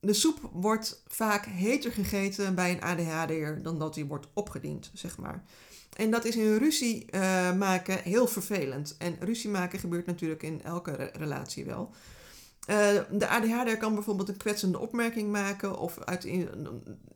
de 0.00 0.12
soep 0.12 0.50
wordt 0.52 1.02
vaak 1.06 1.46
heter 1.46 1.92
gegeten 1.92 2.54
bij 2.54 2.72
een 2.72 2.82
ADHD'er 2.82 3.62
dan 3.62 3.78
dat 3.78 3.94
die 3.94 4.06
wordt 4.06 4.26
opgediend, 4.34 4.90
zeg 4.94 5.18
maar. 5.18 5.44
En 5.92 6.10
dat 6.10 6.24
is 6.24 6.36
in 6.36 6.56
ruzie 6.56 7.06
uh, 7.10 7.52
maken 7.52 7.98
heel 8.02 8.26
vervelend. 8.26 8.94
En 8.98 9.16
ruzie 9.20 9.50
maken 9.50 9.78
gebeurt 9.78 10.06
natuurlijk 10.06 10.42
in 10.42 10.62
elke 10.62 11.10
relatie 11.12 11.64
wel. 11.64 11.90
Uh, 12.70 12.76
de 13.10 13.28
ADHD 13.28 13.78
kan 13.78 13.94
bijvoorbeeld 13.94 14.28
een 14.28 14.36
kwetsende 14.36 14.78
opmerking 14.78 15.30
maken 15.30 15.78
of 15.78 15.98
uit 16.04 16.28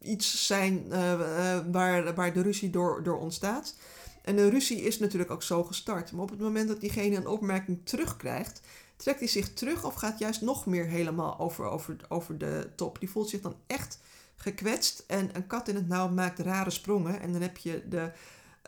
iets 0.02 0.46
zijn 0.46 0.85
uh, 0.88 1.61
waar, 1.70 2.14
waar 2.14 2.32
de 2.32 2.42
ruzie 2.42 2.70
door, 2.70 3.02
door 3.02 3.18
ontstaat. 3.18 3.74
En 4.22 4.37
de 4.37 4.48
ruzie 4.48 4.82
is 4.82 4.98
natuurlijk 4.98 5.30
ook 5.30 5.42
zo 5.42 5.64
gestart. 5.64 6.12
Maar 6.12 6.22
op 6.22 6.30
het 6.30 6.40
moment 6.40 6.68
dat 6.68 6.80
diegene 6.80 7.16
een 7.16 7.26
opmerking 7.26 7.78
terugkrijgt, 7.85 8.61
trekt 8.96 9.18
hij 9.18 9.28
zich 9.28 9.52
terug 9.52 9.85
of 9.85 9.94
gaat 9.94 10.18
juist 10.18 10.40
nog 10.40 10.66
meer 10.66 10.87
helemaal 10.87 11.38
over, 11.38 11.64
over, 11.64 11.96
over 12.08 12.38
de 12.38 12.68
top. 12.74 13.00
Die 13.00 13.11
voelt 13.11 13.28
zich 13.28 13.40
dan 13.40 13.56
echt 13.66 13.98
gekwetst. 14.37 15.04
En 15.06 15.30
een 15.32 15.46
kat 15.46 15.68
in 15.68 15.74
het 15.74 15.88
nauw 15.88 16.08
maakt 16.08 16.38
rare 16.38 16.70
sprongen. 16.70 17.20
En 17.20 17.32
dan 17.32 17.42
heb 17.42 17.56
je 17.56 17.82
de. 17.88 18.11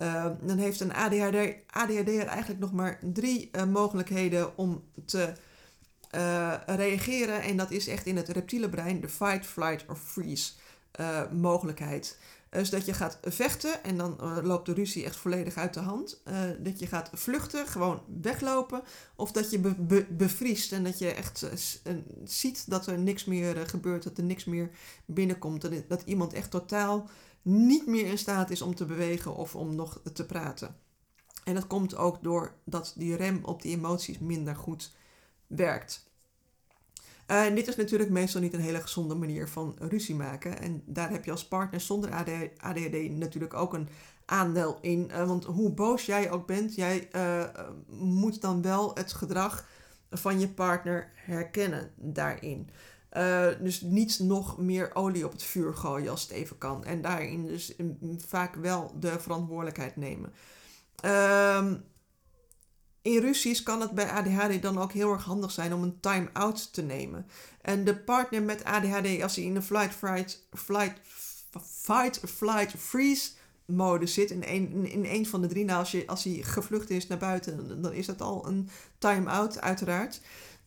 Uh, 0.03 0.27
dan 0.41 0.59
heeft 0.59 0.81
een 0.81 0.95
ADHD, 0.95 1.55
ADHD'er 1.67 2.27
eigenlijk 2.27 2.61
nog 2.61 2.73
maar 2.73 2.99
drie 3.03 3.51
uh, 3.53 3.65
mogelijkheden 3.65 4.57
om 4.57 4.85
te 5.05 5.33
uh, 6.15 6.55
reageren. 6.67 7.43
En 7.43 7.57
dat 7.57 7.71
is 7.71 7.89
echt 7.89 8.07
in 8.07 8.17
het 8.17 8.29
reptiele 8.29 8.69
brein 8.69 9.01
de 9.01 9.09
fight, 9.09 9.47
flight 9.47 9.85
of 9.89 10.01
freeze 10.01 10.53
mogelijkheid. 11.33 12.19
Dus 12.51 12.71
dat 12.71 12.87
je 12.87 12.93
gaat 12.93 13.19
vechten 13.23 13.85
en 13.85 13.97
dan 13.97 14.41
loopt 14.43 14.67
de 14.67 14.73
ruzie 14.73 15.05
echt 15.05 15.17
volledig 15.17 15.57
uit 15.57 15.75
de 15.75 15.81
hand. 15.81 16.23
Dat 16.59 16.79
je 16.79 16.87
gaat 16.87 17.11
vluchten, 17.13 17.67
gewoon 17.67 18.03
weglopen. 18.23 18.83
Of 19.17 19.33
dat 19.33 19.51
je 19.51 19.59
be 19.59 19.75
be 19.75 20.07
bevriest 20.11 20.73
en 20.73 20.85
dat 20.85 20.99
je 20.99 21.09
echt 21.09 21.47
ziet 22.25 22.71
dat 22.71 22.87
er 22.87 22.99
niks 22.99 23.25
meer 23.25 23.69
gebeurt, 23.69 24.03
dat 24.03 24.19
er 24.19 24.25
niks 24.25 24.45
meer 24.45 24.71
binnenkomt. 25.05 25.89
Dat 25.89 26.03
iemand 26.05 26.33
echt 26.33 26.51
totaal 26.51 27.09
niet 27.45 27.87
meer 27.87 28.07
in 28.07 28.19
staat 28.19 28.51
is 28.51 28.63
om 28.63 28.75
te 28.75 28.85
bewegen 28.85 29.37
of 29.37 29.57
om 29.57 29.75
nog 29.75 30.01
te 30.13 30.27
praten. 30.27 30.77
En 31.45 31.55
dat 31.55 31.67
komt 31.67 31.97
ook 31.97 32.23
doordat 32.23 32.95
die 32.97 33.17
rem 33.17 33.41
op 33.43 33.63
die 33.63 33.77
emoties 33.77 34.19
minder 34.19 34.57
goed 34.57 34.93
werkt. 35.47 36.13
En 37.27 37.55
dit 37.55 37.69
is 37.69 37.77
natuurlijk 37.77 38.11
meestal 38.11 38.41
niet 38.41 38.53
een 38.53 38.61
hele 38.61 38.81
gezonde 38.81 39.15
manier 39.15 39.49
van 39.49 39.77
ruzie 39.79 40.15
maken. 40.15 40.59
En 40.59 40.83
daar 40.87 41.11
heb 41.11 41.25
je 41.25 41.31
als 41.31 41.49
partner 41.49 41.81
zonder 41.81 42.11
ADHD 42.57 43.11
natuurlijk 43.11 43.55
ook 43.55 43.75
een 43.75 43.89
aandeel 44.25 44.79
in. 44.81 45.11
Uh, 45.11 45.27
want 45.27 45.45
hoe 45.45 45.71
boos 45.71 46.07
jij 46.07 46.31
ook 46.31 46.47
bent, 46.47 46.75
jij 46.75 47.09
uh, 47.17 47.45
moet 47.99 48.41
dan 48.41 48.63
wel 48.63 48.95
het 48.95 49.13
gedrag 49.13 49.67
van 50.11 50.41
je 50.41 50.49
partner 50.49 51.13
herkennen 51.15 51.91
daarin. 51.97 52.71
Dus 53.61 53.81
niet 53.81 54.19
nog 54.19 54.59
meer 54.59 54.95
olie 54.95 55.25
op 55.25 55.33
het 55.33 55.43
vuur 55.43 55.75
gooien 55.75 56.11
als 56.11 56.23
het 56.23 56.31
even 56.31 56.59
kan. 56.59 56.85
En 56.85 57.03
daarin 57.03 57.47
dus 57.47 57.75
vaak 58.27 58.55
wel 58.55 58.97
de 59.01 59.21
verantwoordelijkheid 59.21 59.97
nemen. 59.97 60.33
Ehm 60.97 61.75
in 63.05 63.21
ruzies 63.21 63.63
kan 63.63 63.81
het 63.81 63.91
bij 63.91 64.11
ADHD 64.11 64.63
dan 64.63 64.79
ook 64.79 64.93
heel 64.93 65.13
erg 65.13 65.25
handig 65.25 65.51
zijn 65.51 65.75
om 65.75 65.83
een 65.83 66.01
time-out 66.01 66.73
te 66.73 66.83
nemen. 66.83 67.27
En 67.61 67.85
de 67.85 67.97
partner 67.97 68.43
met 68.43 68.65
ADHD, 68.65 69.23
als 69.23 69.37
hij 69.37 69.45
in 69.45 69.57
een 69.57 69.63
flight, 69.63 69.95
flight, 69.95 70.47
flight, 70.53 71.01
fight, 71.83 72.21
flight, 72.27 72.75
freeze 72.79 73.31
mode 73.65 74.07
zit, 74.07 74.31
in 74.31 74.43
een, 74.47 74.87
in 74.91 75.05
een 75.05 75.27
van 75.27 75.41
de 75.41 75.47
drie, 75.47 75.65
nou 75.65 75.79
als, 75.79 75.91
je, 75.91 76.07
als 76.07 76.25
hij 76.25 76.33
gevlucht 76.43 76.91
is 76.91 77.07
naar 77.07 77.19
buiten, 77.19 77.83
dan 77.83 77.93
is 77.93 78.07
dat 78.07 78.21
al 78.21 78.47
een 78.47 78.69
time-out, 78.99 79.61
uiteraard. 79.61 80.21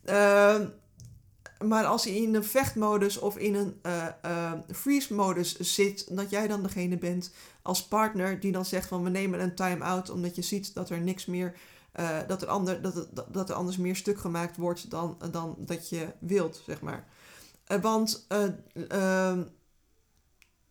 Uh, 0.06 0.60
maar 1.66 1.86
als 1.86 2.04
hij 2.04 2.16
in 2.16 2.36
een 2.36 2.44
vechtmodus 2.44 3.20
of 3.20 3.38
in 3.38 3.56
een 3.56 3.80
uh, 3.86 4.08
uh, 4.26 4.52
freeze-modus 4.72 5.60
zit, 5.60 6.16
dat 6.16 6.30
jij 6.30 6.48
dan 6.48 6.64
degene 6.64 6.98
bent 6.98 7.32
als 7.62 7.88
partner 7.88 8.40
die 8.40 8.52
dan 8.52 8.66
zegt 8.66 8.88
van 8.88 9.04
we 9.04 9.10
nemen 9.10 9.42
een 9.42 9.56
time-out 9.56 10.10
omdat 10.10 10.36
je 10.36 10.42
ziet 10.42 10.74
dat 10.74 10.90
er 10.90 11.02
niks 11.02 11.26
meer 11.26 11.54
uh, 12.00 12.18
dat, 12.28 12.42
er 12.42 12.48
ander, 12.48 12.82
dat, 12.82 13.08
dat, 13.32 13.50
er 13.50 13.56
anders 13.56 13.78
meer 13.78 13.96
stuk 13.96 14.20
gemaakt 14.20 14.58
wordt 14.58 14.90
dan, 14.90 15.18
dan 15.32 15.56
dat 15.60 15.90
je 15.90 16.08
wilt, 16.20 16.62
zeg 16.66 16.82
maar. 16.82 17.08
Want 17.82 18.28
uh, 18.92 19.38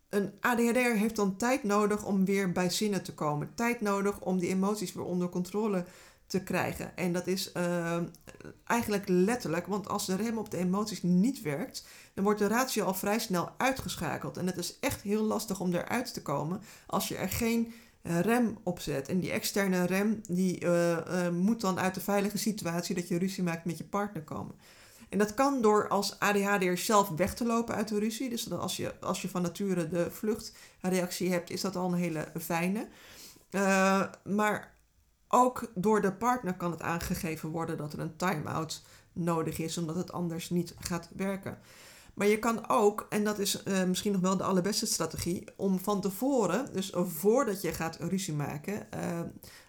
een 0.09 0.33
ADHD'er 0.41 0.97
heeft 0.97 1.17
dan 1.17 1.37
tijd 1.37 1.63
nodig 1.63 2.05
om 2.05 2.25
weer 2.25 2.53
bij 2.53 2.71
zinnen 2.71 3.03
te 3.03 3.15
komen. 3.15 3.55
Tijd 3.55 3.81
nodig 3.81 4.21
om 4.21 4.39
die 4.39 4.49
emoties 4.49 4.93
weer 4.93 5.05
onder 5.05 5.29
controle 5.29 5.85
te 6.27 6.43
krijgen. 6.43 6.97
En 6.97 7.13
dat 7.13 7.27
is 7.27 7.53
eigenlijk 8.65 9.09
letterlijk, 9.09 9.67
want 9.67 9.89
als 9.89 10.07
de 10.07 10.17
rem 10.17 10.39
op 10.39 10.51
de 10.51 10.57
emoties 10.57 11.03
niet 11.03 11.43
werkt, 11.43 11.87
dan 12.15 12.25
wordt 12.25 12.39
de 12.39 12.47
ratio 12.47 12.85
al 12.85 12.95
vrij 12.95 13.19
snel 13.19 13.51
uitgeschakeld. 13.57 14.37
En 14.37 14.47
het 14.47 14.57
is 14.57 14.79
echt 14.81 15.03
heel 15.03 15.23
lastig 15.23 15.61
om 15.61 15.75
eruit 15.75 16.15
te 16.15 16.23
komen 16.23 16.61
als 16.87 17.09
je 17.09 17.17
er 17.17 17.29
geen 17.29 17.73
rem 18.03 18.59
opzet. 18.63 19.09
En 19.09 19.21
die 19.21 19.31
externe 19.31 19.87
rem 19.87 20.21
die, 20.29 20.65
uh, 20.65 21.29
moet 21.29 21.61
dan 21.61 21.79
uit 21.79 21.95
de 21.95 22.01
veilige 22.01 22.39
situatie 22.39 22.95
dat 22.95 23.09
je 23.09 23.19
ruzie 23.19 23.43
maakt 23.43 23.65
met 23.65 23.79
je 23.79 23.85
partner 23.85 24.23
komen. 24.23 24.55
En 25.09 25.19
dat 25.19 25.35
kan 25.35 25.63
door 25.63 25.89
als 25.89 26.19
ADHD'er 26.19 26.79
zelf 26.79 27.09
weg 27.09 27.35
te 27.35 27.45
lopen 27.45 27.75
uit 27.75 27.89
de 27.89 27.99
ruzie. 27.99 28.29
Dus 28.29 28.51
als 28.51 28.77
je, 28.77 29.01
als 29.01 29.23
je 29.23 29.29
van 29.29 29.43
nature 29.43 29.89
de 29.89 30.11
vluchtreactie 30.11 31.31
hebt, 31.31 31.51
is 31.51 31.61
dat 31.61 31.77
al 31.77 31.93
een 31.93 31.99
hele 31.99 32.29
fijne. 32.41 32.89
Maar 34.25 34.76
ook 35.29 35.71
door 35.75 36.01
de 36.01 36.13
partner 36.13 36.55
kan 36.55 36.71
het 36.71 36.83
aangegeven 36.83 37.49
worden 37.49 37.77
dat 37.77 37.93
er 37.93 37.99
een 37.99 38.17
time-out 38.17 38.83
nodig 39.13 39.59
is, 39.59 39.79
omdat 39.79 39.97
het 39.97 40.13
anders 40.13 40.51
niet 40.51 40.75
gaat 40.79 41.09
werken. 41.17 41.59
Maar 42.15 42.27
je 42.27 42.39
kan 42.39 42.69
ook, 42.69 43.07
en 43.09 43.25
dat 43.25 43.39
is 43.39 43.63
uh, 43.65 43.85
misschien 43.85 44.13
nog 44.13 44.21
wel 44.21 44.37
de 44.37 44.45
allerbeste 44.45 44.87
strategie, 44.87 45.45
om 45.57 45.79
van 45.79 46.01
tevoren, 46.01 46.73
dus 46.73 46.93
voordat 46.95 47.63
je 47.63 47.73
gaat 47.73 47.97
ruzie 47.97 48.35
maken, 48.35 48.87
uh, 48.95 49.21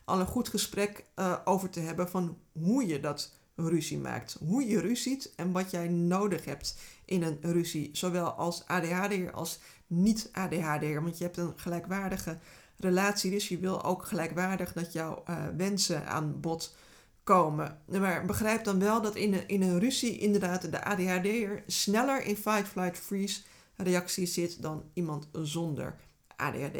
al 0.06 0.20
een 0.20 0.28
goed 0.28 0.50
gesprek 0.50 1.06
uh, 1.16 1.38
over 1.46 1.70
te 1.70 1.80
hebben 1.80 2.10
van 2.10 2.38
hoe 2.52 2.88
je 2.88 3.00
dat 3.00 3.38
ruzie 3.56 3.98
maakt. 3.98 4.38
Hoe 4.40 4.68
je 4.68 4.80
ruziet 4.80 5.34
en 5.36 5.52
wat 5.52 5.72
jij 5.72 5.88
nodig 5.88 6.46
hebt 6.46 6.78
in 7.06 7.24
een 7.24 7.38
ruzie. 7.42 7.90
Zowel 7.94 8.32
als 8.32 8.66
ADHD'er 8.66 9.32
als 9.32 9.60
niet-ADHD'er. 9.88 11.04
Want 11.04 11.18
je 11.18 11.24
hebt 11.24 11.38
een 11.38 11.54
gelijkwaardige 11.56 12.38
relatie, 12.78 13.32
dus 13.32 13.48
je 13.48 13.58
wil 13.58 13.84
ook 13.84 14.06
gelijkwaardig 14.06 14.74
dat 14.74 14.94
jouw 14.94 15.24
wensen 15.58 16.08
aan 16.08 16.40
bod 16.40 16.76
komen. 17.24 17.82
Maar 17.86 18.26
begrijp 18.26 18.64
dan 18.64 18.80
wel 18.80 19.02
dat 19.02 19.16
in 19.16 19.34
een, 19.34 19.48
in 19.48 19.62
een 19.62 19.80
ruzie 19.80 20.18
inderdaad 20.18 20.72
de 20.72 20.84
ADHD'er 20.84 21.64
sneller 21.68 22.22
in 22.24 22.38
fight, 22.38 22.68
flight, 22.68 22.98
freeze 22.98 23.42
reactie 23.76 24.26
zit 24.26 24.62
dan 24.62 24.84
iemand 24.94 25.28
zonder 25.32 25.96
ADHD. 26.36 26.78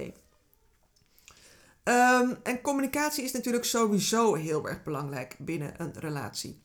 Ehm, 1.84 2.34
en 2.44 2.62
communicatie 2.62 3.24
is 3.24 3.32
natuurlijk 3.32 3.66
sowieso 3.66 4.34
heel 4.34 4.68
erg 4.68 4.84
belangrijk 4.84 5.36
binnen 5.40 5.74
een 5.78 5.94
relatie. 5.94 6.62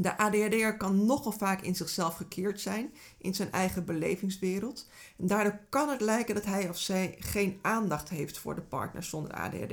De 0.00 0.16
ADHD'er 0.16 0.76
kan 0.76 1.06
nogal 1.06 1.32
vaak 1.32 1.60
in 1.60 1.74
zichzelf 1.74 2.14
gekeerd 2.14 2.60
zijn, 2.60 2.92
in 3.18 3.34
zijn 3.34 3.52
eigen 3.52 3.84
belevingswereld. 3.84 4.88
En 5.18 5.26
daardoor 5.26 5.60
kan 5.68 5.88
het 5.88 6.00
lijken 6.00 6.34
dat 6.34 6.44
hij 6.44 6.68
of 6.68 6.78
zij 6.78 7.16
geen 7.18 7.58
aandacht 7.62 8.08
heeft 8.08 8.38
voor 8.38 8.54
de 8.54 8.60
partner 8.60 9.02
zonder 9.02 9.32
ADHD. 9.32 9.72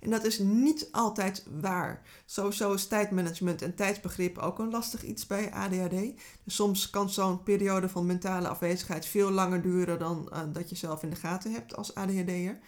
En 0.00 0.10
dat 0.10 0.24
is 0.24 0.38
niet 0.38 0.88
altijd 0.92 1.46
waar. 1.60 2.02
Sowieso 2.26 2.72
is 2.72 2.86
tijdmanagement 2.86 3.62
en 3.62 3.74
tijdsbegrip 3.74 4.38
ook 4.38 4.58
een 4.58 4.70
lastig 4.70 5.02
iets 5.02 5.26
bij 5.26 5.52
ADHD. 5.52 6.12
Dus 6.44 6.54
soms 6.54 6.90
kan 6.90 7.10
zo'n 7.10 7.42
periode 7.42 7.88
van 7.88 8.06
mentale 8.06 8.48
afwezigheid 8.48 9.06
veel 9.06 9.30
langer 9.30 9.62
duren 9.62 9.98
dan 9.98 10.30
uh, 10.32 10.40
dat 10.52 10.70
je 10.70 10.76
zelf 10.76 11.02
in 11.02 11.10
de 11.10 11.16
gaten 11.16 11.52
hebt 11.52 11.76
als 11.76 11.94
ADHD'er. 11.94 12.58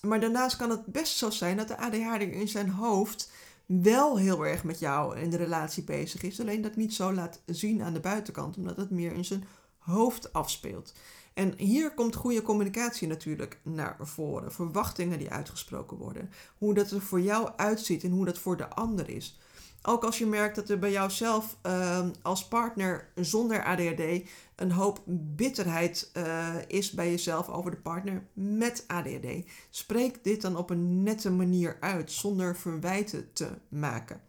Maar 0.00 0.20
daarnaast 0.20 0.56
kan 0.56 0.70
het 0.70 0.86
best 0.86 1.16
zo 1.16 1.30
zijn 1.30 1.56
dat 1.56 1.68
de 1.68 1.78
ADHD'er 1.78 2.32
in 2.32 2.48
zijn 2.48 2.70
hoofd 2.70 3.30
wel 3.66 4.18
heel 4.18 4.46
erg 4.46 4.64
met 4.64 4.78
jou 4.78 5.18
in 5.18 5.30
de 5.30 5.36
relatie 5.36 5.84
bezig 5.84 6.22
is. 6.22 6.40
Alleen 6.40 6.62
dat 6.62 6.76
niet 6.76 6.94
zo 6.94 7.12
laat 7.12 7.42
zien 7.46 7.82
aan 7.82 7.92
de 7.92 8.00
buitenkant, 8.00 8.56
omdat 8.56 8.76
het 8.76 8.90
meer 8.90 9.12
in 9.12 9.24
zijn 9.24 9.44
hoofd 9.78 10.32
afspeelt. 10.32 10.92
En 11.34 11.54
hier 11.56 11.94
komt 11.94 12.14
goede 12.14 12.42
communicatie 12.42 13.08
natuurlijk 13.08 13.60
naar 13.62 13.96
voren. 14.00 14.52
Verwachtingen 14.52 15.18
die 15.18 15.30
uitgesproken 15.30 15.96
worden. 15.96 16.30
Hoe 16.58 16.74
dat 16.74 16.90
er 16.90 17.00
voor 17.00 17.20
jou 17.20 17.50
uitziet 17.56 18.04
en 18.04 18.10
hoe 18.10 18.24
dat 18.24 18.38
voor 18.38 18.56
de 18.56 18.68
ander 18.68 19.08
is. 19.08 19.38
Ook 19.82 20.04
als 20.04 20.18
je 20.18 20.26
merkt 20.26 20.54
dat 20.56 20.68
er 20.68 20.78
bij 20.78 20.90
jouzelf 20.90 21.56
uh, 21.66 22.06
als 22.22 22.48
partner 22.48 23.08
zonder 23.14 23.64
ADHD 23.64 24.28
een 24.56 24.72
hoop 24.72 25.02
bitterheid 25.06 26.10
uh, 26.16 26.54
is 26.66 26.90
bij 26.90 27.10
jezelf 27.10 27.48
over 27.48 27.70
de 27.70 27.76
partner 27.76 28.26
met 28.32 28.84
ADHD. 28.86 29.46
Spreek 29.70 30.24
dit 30.24 30.42
dan 30.42 30.56
op 30.56 30.70
een 30.70 31.02
nette 31.02 31.30
manier 31.30 31.76
uit, 31.80 32.12
zonder 32.12 32.56
verwijten 32.56 33.32
te 33.32 33.48
maken. 33.68 34.20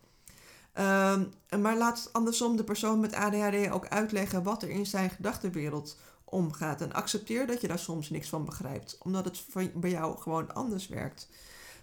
Uh, 0.78 1.20
maar 1.60 1.78
laat 1.78 2.10
andersom 2.12 2.58
de 2.58 2.64
persoon 2.64 3.00
met 3.00 3.14
ADHD 3.14 3.70
ook 3.70 3.88
uitleggen 3.88 4.44
wat 4.44 4.64
er 4.64 4.70
in 4.70 4.86
zijn 4.86 5.10
gedachtenwereld 5.10 5.98
omgaat. 6.24 6.82
En 6.82 6.94
accepteer 6.94 7.48
dat 7.48 7.62
je 7.62 7.68
daar 7.68 7.80
soms 7.80 8.10
niks 8.10 8.30
van 8.30 8.46
begrijpt, 8.46 8.98
omdat 9.02 9.26
het 9.26 9.72
bij 9.74 9.90
jou 9.90 10.18
gewoon 10.18 10.54
anders 10.54 10.88
werkt. 10.88 11.30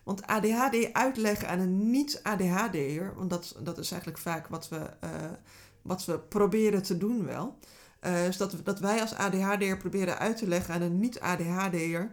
Want 0.02 0.26
ADHD 0.26 0.92
uitleggen 0.92 1.48
aan 1.48 1.59
een 1.59 1.90
niet-ADHD'er, 1.90 3.14
want 3.16 3.30
dat, 3.30 3.57
dat 3.62 3.78
is 3.78 3.90
eigenlijk 3.90 4.22
vaak 4.22 4.48
wat 4.48 4.68
we, 4.68 4.90
uh, 5.04 5.11
wat 5.83 6.04
we 6.04 6.18
proberen 6.18 6.83
te 6.83 6.98
doen 6.98 7.24
wel. 7.24 7.59
Uh, 8.06 8.26
is 8.26 8.36
dat, 8.36 8.54
dat 8.64 8.78
wij 8.78 9.00
als 9.00 9.14
ADHD'er 9.14 9.76
proberen 9.76 10.18
uit 10.18 10.36
te 10.36 10.48
leggen 10.48 10.74
aan 10.74 10.82
een 10.82 11.00
niet-ADHD'er 11.00 12.00
um, 12.00 12.12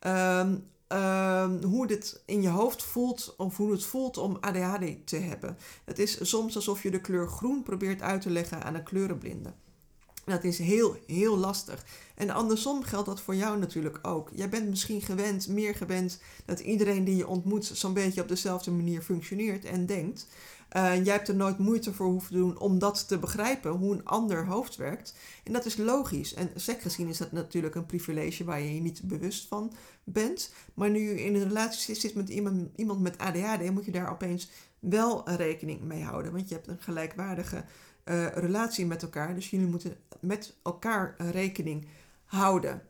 ehm, 0.00 1.52
um, 1.52 1.62
hoe 1.62 1.86
dit 1.86 2.22
in 2.26 2.42
je 2.42 2.48
hoofd 2.48 2.82
voelt 2.82 3.34
of 3.36 3.56
hoe 3.56 3.72
het 3.72 3.84
voelt 3.84 4.16
om 4.16 4.36
ADHD 4.40 5.06
te 5.06 5.16
hebben. 5.16 5.56
Het 5.84 5.98
is 5.98 6.28
soms 6.28 6.56
alsof 6.56 6.82
je 6.82 6.90
de 6.90 7.00
kleur 7.00 7.28
groen 7.28 7.62
probeert 7.62 8.02
uit 8.02 8.22
te 8.22 8.30
leggen 8.30 8.62
aan 8.62 8.74
een 8.74 8.82
kleurenblinde. 8.82 9.52
Dat 10.24 10.44
is 10.44 10.58
heel, 10.58 10.96
heel 11.06 11.36
lastig. 11.36 11.84
En 12.14 12.30
andersom 12.30 12.82
geldt 12.82 13.06
dat 13.06 13.20
voor 13.20 13.34
jou 13.34 13.58
natuurlijk 13.58 13.98
ook. 14.02 14.30
Jij 14.34 14.48
bent 14.48 14.68
misschien 14.68 15.00
gewend, 15.00 15.48
meer 15.48 15.74
gewend, 15.74 16.20
dat 16.44 16.60
iedereen 16.60 17.04
die 17.04 17.16
je 17.16 17.26
ontmoet 17.26 17.64
zo'n 17.64 17.94
beetje 17.94 18.22
op 18.22 18.28
dezelfde 18.28 18.70
manier 18.70 19.02
functioneert 19.02 19.64
en 19.64 19.86
denkt. 19.86 20.26
Uh, 20.76 21.04
jij 21.04 21.14
hebt 21.14 21.28
er 21.28 21.34
nooit 21.34 21.58
moeite 21.58 21.92
voor 21.92 22.06
hoeven 22.06 22.34
doen 22.34 22.58
om 22.58 22.78
dat 22.78 23.08
te 23.08 23.18
begrijpen, 23.18 23.70
hoe 23.70 23.92
een 23.92 24.04
ander 24.04 24.46
hoofd 24.46 24.76
werkt. 24.76 25.14
En 25.44 25.52
dat 25.52 25.64
is 25.64 25.76
logisch. 25.76 26.34
En 26.34 26.50
sec 26.54 26.80
gezien 26.80 27.08
is 27.08 27.18
dat 27.18 27.32
natuurlijk 27.32 27.74
een 27.74 27.86
privilege 27.86 28.44
waar 28.44 28.60
je 28.60 28.74
je 28.74 28.80
niet 28.80 29.02
bewust 29.04 29.48
van 29.48 29.72
bent. 30.04 30.52
Maar 30.74 30.90
nu 30.90 31.00
je 31.00 31.24
in 31.24 31.34
een 31.34 31.48
relatie 31.48 31.94
zit 31.94 32.14
met 32.14 32.28
iemand, 32.28 32.68
iemand 32.76 33.00
met 33.00 33.18
ADHD, 33.18 33.70
moet 33.70 33.84
je 33.84 33.90
daar 33.90 34.10
opeens 34.10 34.50
wel 34.78 35.30
rekening 35.30 35.80
mee 35.80 36.02
houden. 36.02 36.32
Want 36.32 36.48
je 36.48 36.54
hebt 36.54 36.68
een 36.68 36.80
gelijkwaardige 36.80 37.64
uh, 38.04 38.26
relatie 38.26 38.86
met 38.86 39.02
elkaar. 39.02 39.34
Dus 39.34 39.50
jullie 39.50 39.66
moeten 39.66 39.96
met 40.20 40.56
elkaar 40.62 41.14
rekening 41.18 41.86
houden. 42.24 42.82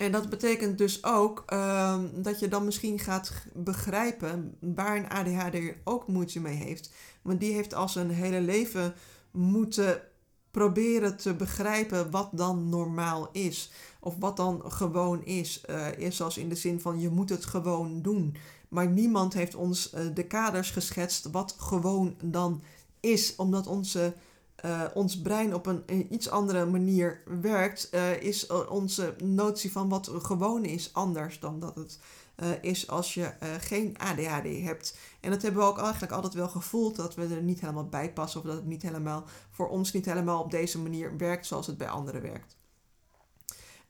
En 0.00 0.12
dat 0.12 0.30
betekent 0.30 0.78
dus 0.78 1.04
ook 1.04 1.44
uh, 1.52 1.98
dat 2.14 2.38
je 2.38 2.48
dan 2.48 2.64
misschien 2.64 2.98
gaat 2.98 3.32
begrijpen 3.52 4.56
waar 4.60 4.96
een 4.96 5.08
ADHD 5.08 5.58
ook 5.84 6.06
moeite 6.08 6.40
mee 6.40 6.54
heeft. 6.54 6.92
Want 7.22 7.40
die 7.40 7.52
heeft 7.52 7.74
al 7.74 7.88
zijn 7.88 8.10
hele 8.10 8.40
leven 8.40 8.94
moeten 9.30 10.02
proberen 10.50 11.16
te 11.16 11.34
begrijpen 11.34 12.10
wat 12.10 12.28
dan 12.32 12.68
normaal 12.68 13.28
is. 13.32 13.70
Of 14.00 14.14
wat 14.18 14.36
dan 14.36 14.62
gewoon 14.66 15.24
is. 15.24 15.62
Uh, 15.70 15.98
is 15.98 16.16
zoals 16.16 16.38
in 16.38 16.48
de 16.48 16.54
zin 16.54 16.80
van 16.80 17.00
je 17.00 17.08
moet 17.08 17.30
het 17.30 17.44
gewoon 17.44 18.02
doen. 18.02 18.36
Maar 18.68 18.88
niemand 18.88 19.32
heeft 19.32 19.54
ons 19.54 19.92
uh, 19.94 20.00
de 20.14 20.26
kaders 20.26 20.70
geschetst 20.70 21.30
wat 21.30 21.54
gewoon 21.58 22.14
dan 22.22 22.62
is. 23.00 23.36
Omdat 23.36 23.66
onze 23.66 24.14
uh, 24.64 24.82
ons 24.94 25.20
brein 25.20 25.54
op 25.54 25.66
een, 25.66 26.06
iets 26.10 26.28
andere 26.28 26.66
manier 26.66 27.22
werkt, 27.40 27.88
uh, 27.94 28.22
is 28.22 28.46
onze 28.46 29.14
notie 29.24 29.72
van 29.72 29.88
wat 29.88 30.10
gewoon 30.12 30.64
is 30.64 30.90
anders 30.92 31.40
dan 31.40 31.60
dat 31.60 31.74
het 31.74 31.98
uh, 32.36 32.48
is 32.60 32.88
als 32.88 33.14
je 33.14 33.32
geen 33.60 33.96
ADHD 33.98 34.62
hebt. 34.62 34.98
En 35.20 35.30
dat 35.30 35.42
hebben 35.42 35.60
we 35.60 35.68
ook 35.68 35.78
eigenlijk 35.78 36.12
altijd 36.12 36.34
wel 36.34 36.48
gevoeld, 36.48 36.96
dat 36.96 37.14
we 37.14 37.22
er 37.34 37.42
niet 37.42 37.60
helemaal 37.60 37.88
bij 37.88 38.12
passen 38.12 38.40
of 38.40 38.46
dat 38.46 38.56
het 38.56 38.66
niet 38.66 38.82
helemaal 38.82 39.24
voor 39.50 39.68
ons 39.68 39.92
niet 39.92 40.04
helemaal 40.04 40.42
op 40.42 40.50
deze 40.50 40.78
manier 40.78 41.16
werkt 41.16 41.46
zoals 41.46 41.66
het 41.66 41.78
bij 41.78 41.88
anderen 41.88 42.22
werkt. 42.22 42.58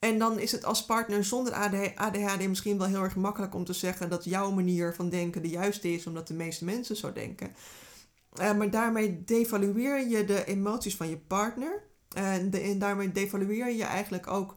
En 0.00 0.18
dan 0.18 0.38
is 0.38 0.52
het 0.52 0.64
als 0.64 0.84
partner 0.84 1.24
zonder 1.24 1.52
ADHD 1.94 2.48
misschien 2.48 2.78
wel 2.78 2.86
heel 2.86 3.02
erg 3.02 3.16
makkelijk 3.16 3.54
om 3.54 3.64
te 3.64 3.72
zeggen 3.72 4.10
dat 4.10 4.24
jouw 4.24 4.50
manier 4.50 4.94
van 4.94 5.08
denken 5.08 5.42
de 5.42 5.48
juiste 5.48 5.92
is, 5.92 6.06
omdat 6.06 6.28
de 6.28 6.34
meeste 6.34 6.64
mensen 6.64 6.96
zo 6.96 7.12
denken. 7.12 7.54
Uh, 8.34 8.56
maar 8.56 8.70
daarmee 8.70 9.24
devalueer 9.24 10.08
je 10.08 10.24
de 10.24 10.44
emoties 10.44 10.96
van 10.96 11.08
je 11.08 11.16
partner. 11.18 11.82
En, 12.14 12.78
daarmee 12.78 13.12
devalueer 13.12 13.70
je 13.70 13.84
eigenlijk 13.84 14.26
ook 14.26 14.56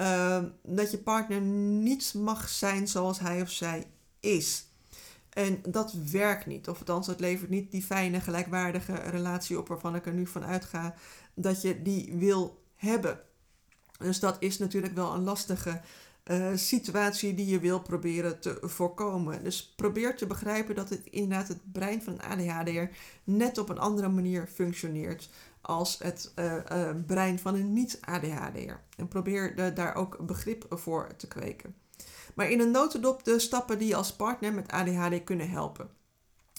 uh, 0.00 0.42
dat 0.62 0.90
je 0.90 0.98
partner 0.98 1.40
niet 1.40 2.14
mag 2.14 2.48
zijn 2.48 2.88
zoals 2.88 3.20
hij 3.20 3.42
of 3.42 3.50
zij 3.50 3.86
is. 4.20 4.66
En 5.32 5.62
dat 5.68 5.92
werkt 5.92 6.46
niet. 6.46 6.68
Of 6.68 6.78
althans, 6.78 7.06
het 7.06 7.20
levert 7.20 7.50
niet 7.50 7.70
die 7.70 7.82
fijne, 7.82 8.20
gelijkwaardige 8.20 8.94
relatie 8.94 9.58
op 9.58 9.68
waarvan 9.68 9.94
ik 9.94 10.06
er 10.06 10.12
nu 10.12 10.26
van 10.26 10.44
uitga 10.44 10.94
dat 11.34 11.62
je 11.62 11.82
die 11.82 12.14
wil 12.14 12.62
hebben. 12.74 13.20
Dus 13.98 14.20
dat 14.20 14.36
is 14.38 14.58
natuurlijk 14.58 14.94
wel 14.94 15.14
een 15.14 15.22
lastige 15.22 15.80
uh, 16.24 16.50
situatie 16.54 17.34
die 17.34 17.46
je 17.46 17.60
wil 17.60 17.80
proberen 17.80 18.40
te 18.40 18.58
voorkomen. 18.62 19.44
Dus 19.44 19.72
probeer 19.76 20.16
te 20.16 20.26
begrijpen 20.26 20.74
dat 20.74 20.88
het 20.88 21.06
inderdaad 21.10 21.48
het 21.48 21.72
brein 21.72 22.02
van 22.02 22.12
een 22.12 22.22
ADHD'er 22.22 22.90
net 23.24 23.58
op 23.58 23.68
een 23.68 23.78
andere 23.78 24.08
manier 24.08 24.46
functioneert 24.46 25.28
als 25.60 25.98
het 25.98 26.32
uh, 26.36 26.54
uh, 26.72 26.90
brein 27.06 27.38
van 27.38 27.54
een 27.54 27.72
niet-ADHD'er. 27.72 28.80
En 28.96 29.08
probeer 29.08 29.74
daar 29.74 29.94
ook 29.94 30.26
begrip 30.26 30.66
voor 30.70 31.16
te 31.16 31.28
kweken. 31.28 31.74
Maar 32.34 32.50
in 32.50 32.60
een 32.60 32.70
notendop 32.70 33.24
de 33.24 33.38
stappen 33.38 33.78
die 33.78 33.88
je 33.88 33.96
als 33.96 34.16
partner 34.16 34.52
met 34.52 34.72
ADHD 34.72 35.24
kunnen 35.24 35.50
helpen. 35.50 35.90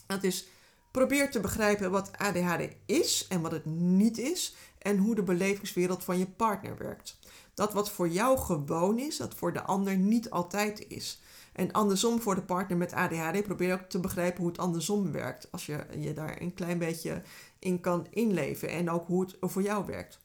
Dat 0.06 0.22
is 0.22 0.48
probeer 0.90 1.30
te 1.30 1.40
begrijpen 1.40 1.90
wat 1.90 2.18
ADHD 2.18 2.68
is 2.86 3.26
en 3.28 3.40
wat 3.40 3.52
het 3.52 3.64
niet 3.64 4.18
is 4.18 4.54
en 4.78 4.98
hoe 4.98 5.14
de 5.14 5.22
belevingswereld 5.22 6.04
van 6.04 6.18
je 6.18 6.26
partner 6.26 6.78
werkt 6.78 7.18
dat 7.54 7.72
wat 7.72 7.90
voor 7.90 8.08
jou 8.08 8.38
gewoon 8.38 8.98
is, 8.98 9.16
dat 9.16 9.34
voor 9.34 9.52
de 9.52 9.62
ander 9.62 9.96
niet 9.96 10.30
altijd 10.30 10.88
is. 10.88 11.20
En 11.52 11.72
andersom 11.72 12.20
voor 12.20 12.34
de 12.34 12.42
partner 12.42 12.78
met 12.78 12.92
ADHD, 12.92 13.42
probeer 13.42 13.72
ook 13.72 13.88
te 13.88 14.00
begrijpen 14.00 14.40
hoe 14.40 14.48
het 14.48 14.58
andersom 14.58 15.12
werkt. 15.12 15.48
Als 15.52 15.66
je 15.66 15.86
je 15.98 16.12
daar 16.12 16.40
een 16.40 16.54
klein 16.54 16.78
beetje 16.78 17.22
in 17.58 17.80
kan 17.80 18.06
inleven 18.10 18.68
en 18.68 18.90
ook 18.90 19.06
hoe 19.06 19.20
het 19.20 19.36
voor 19.40 19.62
jou 19.62 19.86
werkt. 19.86 20.18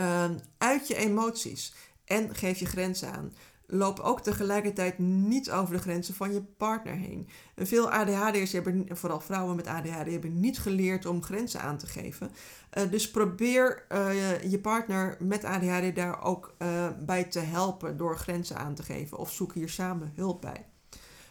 Uh, 0.00 0.30
uit 0.58 0.88
je 0.88 0.96
emoties 0.96 1.74
en 2.04 2.34
geef 2.34 2.58
je 2.58 2.66
grenzen 2.66 3.12
aan 3.12 3.32
loop 3.72 3.98
ook 3.98 4.20
tegelijkertijd 4.20 4.98
niet 4.98 5.50
over 5.50 5.74
de 5.74 5.80
grenzen 5.80 6.14
van 6.14 6.32
je 6.32 6.42
partner 6.42 6.94
heen. 6.94 7.28
En 7.54 7.66
veel 7.66 7.90
ADHD'ers 7.90 8.52
hebben, 8.52 8.86
vooral 8.90 9.20
vrouwen 9.20 9.56
met 9.56 9.66
ADHD, 9.66 10.10
hebben 10.10 10.40
niet 10.40 10.58
geleerd 10.58 11.06
om 11.06 11.22
grenzen 11.22 11.60
aan 11.60 11.78
te 11.78 11.86
geven. 11.86 12.30
Uh, 12.78 12.90
dus 12.90 13.10
probeer 13.10 13.84
uh, 13.92 14.42
je 14.42 14.58
partner 14.58 15.16
met 15.18 15.44
ADHD 15.44 15.94
daar 15.94 16.22
ook 16.24 16.54
uh, 16.58 16.88
bij 16.98 17.24
te 17.24 17.40
helpen 17.40 17.96
door 17.96 18.18
grenzen 18.18 18.56
aan 18.56 18.74
te 18.74 18.82
geven 18.82 19.18
of 19.18 19.32
zoek 19.32 19.54
hier 19.54 19.68
samen 19.68 20.12
hulp 20.16 20.40
bij. 20.40 20.66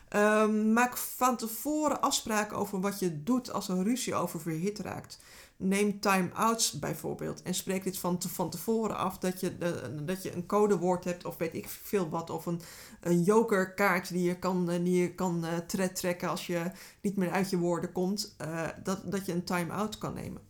Ehm, 0.10 0.74
maak 0.74 0.98
van 0.98 1.38
tevoren 1.38 2.02
afspraken 2.02 2.58
over 2.58 2.82
wat 2.82 3.00
je 3.00 3.24
doet 3.24 3.54
als 3.54 3.68
een 3.68 3.84
ruzie 3.84 4.16
over 4.16 4.42
verhit 4.42 4.80
raakt. 4.80 5.20
Neem 5.64 6.00
time-outs 6.00 6.80
bijvoorbeeld 6.80 7.42
en 7.42 7.54
spreek 7.54 7.84
dit 7.84 7.98
van, 7.98 8.22
van 8.28 8.50
tevoren 8.50 8.98
af 8.98 9.18
dat 9.18 9.40
je, 9.40 9.56
uh, 9.60 10.06
dat 10.06 10.24
je 10.24 10.36
een 10.36 10.46
codewoord 10.46 11.04
hebt 11.04 11.26
of 11.26 11.38
weet 11.38 11.54
ik 11.54 11.70
veel 11.70 12.10
wat. 12.10 12.30
Of 12.30 12.46
een, 12.46 12.62
een 13.02 13.24
jokerkaart 13.24 14.10
die 14.10 14.24
je 14.24 14.40
kan, 14.40 14.72
uh, 14.72 14.84
die 14.84 15.02
je 15.02 15.16
kan 15.16 15.46
uh, 15.46 15.88
trekken 15.88 16.30
als 16.30 16.48
je 16.48 16.72
niet 17.02 17.16
meer 17.16 17.32
uit 17.32 17.50
je 17.50 17.58
woorden 17.58 17.92
komt. 17.92 18.36
dat, 18.84 19.12
dat 19.12 19.26
je 19.26 19.34
een 19.34 19.44
time-out 19.44 19.98
kan 19.98 20.14
nemen. 20.14 20.42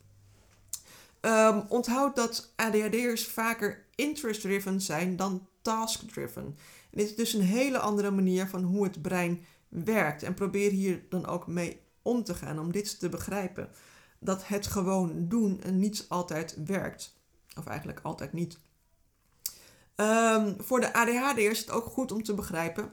Um, 1.21 1.63
onthoud 1.67 2.15
dat 2.15 2.53
ADHD'ers 2.55 3.27
vaker 3.27 3.85
interest-driven 3.95 4.81
zijn 4.81 5.15
dan 5.15 5.47
task-driven. 5.61 6.57
Dit 6.91 7.09
is 7.09 7.15
dus 7.15 7.33
een 7.33 7.41
hele 7.41 7.79
andere 7.79 8.11
manier 8.11 8.47
van 8.47 8.63
hoe 8.63 8.83
het 8.83 9.01
brein 9.01 9.45
werkt. 9.69 10.23
En 10.23 10.33
probeer 10.33 10.71
hier 10.71 11.03
dan 11.09 11.25
ook 11.25 11.47
mee 11.47 11.81
om 12.01 12.23
te 12.23 12.33
gaan 12.33 12.59
om 12.59 12.71
dit 12.71 12.99
te 12.99 13.09
begrijpen 13.09 13.69
dat 14.23 14.47
het 14.47 14.67
gewoon 14.67 15.27
doen 15.27 15.61
niet 15.71 16.05
altijd 16.07 16.55
werkt. 16.65 17.15
Of 17.57 17.65
eigenlijk 17.65 17.99
altijd 18.03 18.33
niet. 18.33 18.59
Um, 19.95 20.55
voor 20.59 20.79
de 20.79 20.93
ADHD 20.93 21.37
is 21.37 21.59
het 21.59 21.71
ook 21.71 21.85
goed 21.85 22.11
om 22.11 22.23
te 22.23 22.33
begrijpen 22.33 22.91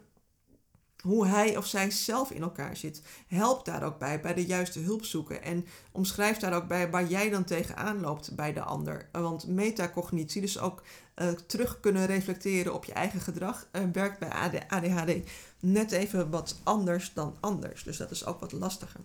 hoe 1.03 1.27
hij 1.27 1.57
of 1.57 1.67
zij 1.67 1.91
zelf 1.91 2.31
in 2.31 2.43
elkaar 2.43 2.77
zit. 2.77 3.03
Help 3.27 3.65
daar 3.65 3.83
ook 3.83 3.99
bij, 3.99 4.21
bij 4.21 4.35
de 4.35 4.47
juiste 4.47 4.79
hulp 4.79 5.05
zoeken. 5.05 5.43
En 5.43 5.67
omschrijf 5.93 6.39
daar 6.39 6.55
ook 6.55 6.69
bij 6.69 6.91
waar 6.91 7.07
jij 7.07 7.31
dan 7.31 7.45
tegenaan 7.45 8.01
loopt 8.01 8.35
bij 8.35 8.53
de 8.53 8.63
ander. 8.63 9.09
Want 9.13 9.47
metacognitie, 9.47 10.41
dus 10.41 10.59
ook 10.59 10.83
uh, 11.17 11.29
terug 11.31 11.81
kunnen 11.81 12.07
reflecteren 12.07 12.75
op 12.75 12.85
je 12.85 12.93
eigen 12.93 13.21
gedrag, 13.21 13.69
uh, 13.73 13.83
werkt 13.93 14.19
bij 14.19 14.65
ADHD 14.69 15.31
net 15.61 15.93
even 15.93 16.31
wat 16.31 16.61
anders 16.63 17.13
dan 17.13 17.37
anders. 17.41 17.83
Dus 17.83 17.97
dat 17.97 18.11
is 18.11 18.27
ook 18.27 18.41
wat 18.41 18.53
lastiger. 18.53 19.01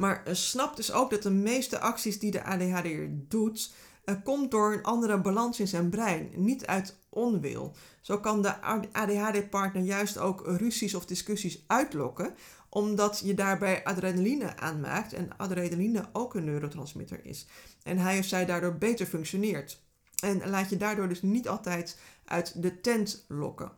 Maar 0.00 0.22
uh, 0.26 0.34
snap 0.34 0.76
dus 0.76 0.92
ook 0.92 1.10
dat 1.10 1.22
de 1.22 1.30
meeste 1.30 1.80
acties 1.80 2.18
die 2.18 2.30
de 2.30 2.44
ADHD'er 2.44 3.08
doet, 3.28 3.72
uh, 4.04 4.14
komt 4.24 4.50
door 4.50 4.72
een 4.72 4.82
andere 4.82 5.20
balans 5.20 5.60
in 5.60 5.68
zijn 5.68 5.90
brein, 5.90 6.30
niet 6.34 6.66
uit 6.66 6.96
onwil. 7.08 7.74
Zo 8.00 8.18
kan 8.18 8.42
de 8.42 8.60
ADHD-partner 8.92 9.82
juist 9.82 10.18
ook 10.18 10.46
ruzies 10.46 10.94
of 10.94 11.06
discussies 11.06 11.64
uitlokken, 11.66 12.34
omdat 12.68 13.20
je 13.24 13.34
daarbij 13.34 13.84
adrenaline 13.84 14.56
aanmaakt 14.56 15.12
en 15.12 15.36
adrenaline 15.36 16.08
ook 16.12 16.34
een 16.34 16.44
neurotransmitter 16.44 17.24
is. 17.24 17.46
En 17.82 17.98
hij 17.98 18.18
of 18.18 18.24
zij 18.24 18.46
daardoor 18.46 18.78
beter 18.78 19.06
functioneert. 19.06 19.82
En 20.22 20.48
laat 20.50 20.70
je 20.70 20.76
daardoor 20.76 21.08
dus 21.08 21.22
niet 21.22 21.48
altijd 21.48 21.98
uit 22.24 22.62
de 22.62 22.80
tent 22.80 23.24
lokken. 23.28 23.72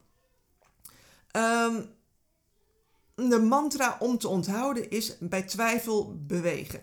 Um, 1.36 1.86
de 3.28 3.38
mantra 3.38 3.96
om 3.98 4.18
te 4.18 4.28
onthouden 4.28 4.90
is 4.90 5.16
bij 5.20 5.42
twijfel 5.42 6.16
bewegen. 6.26 6.80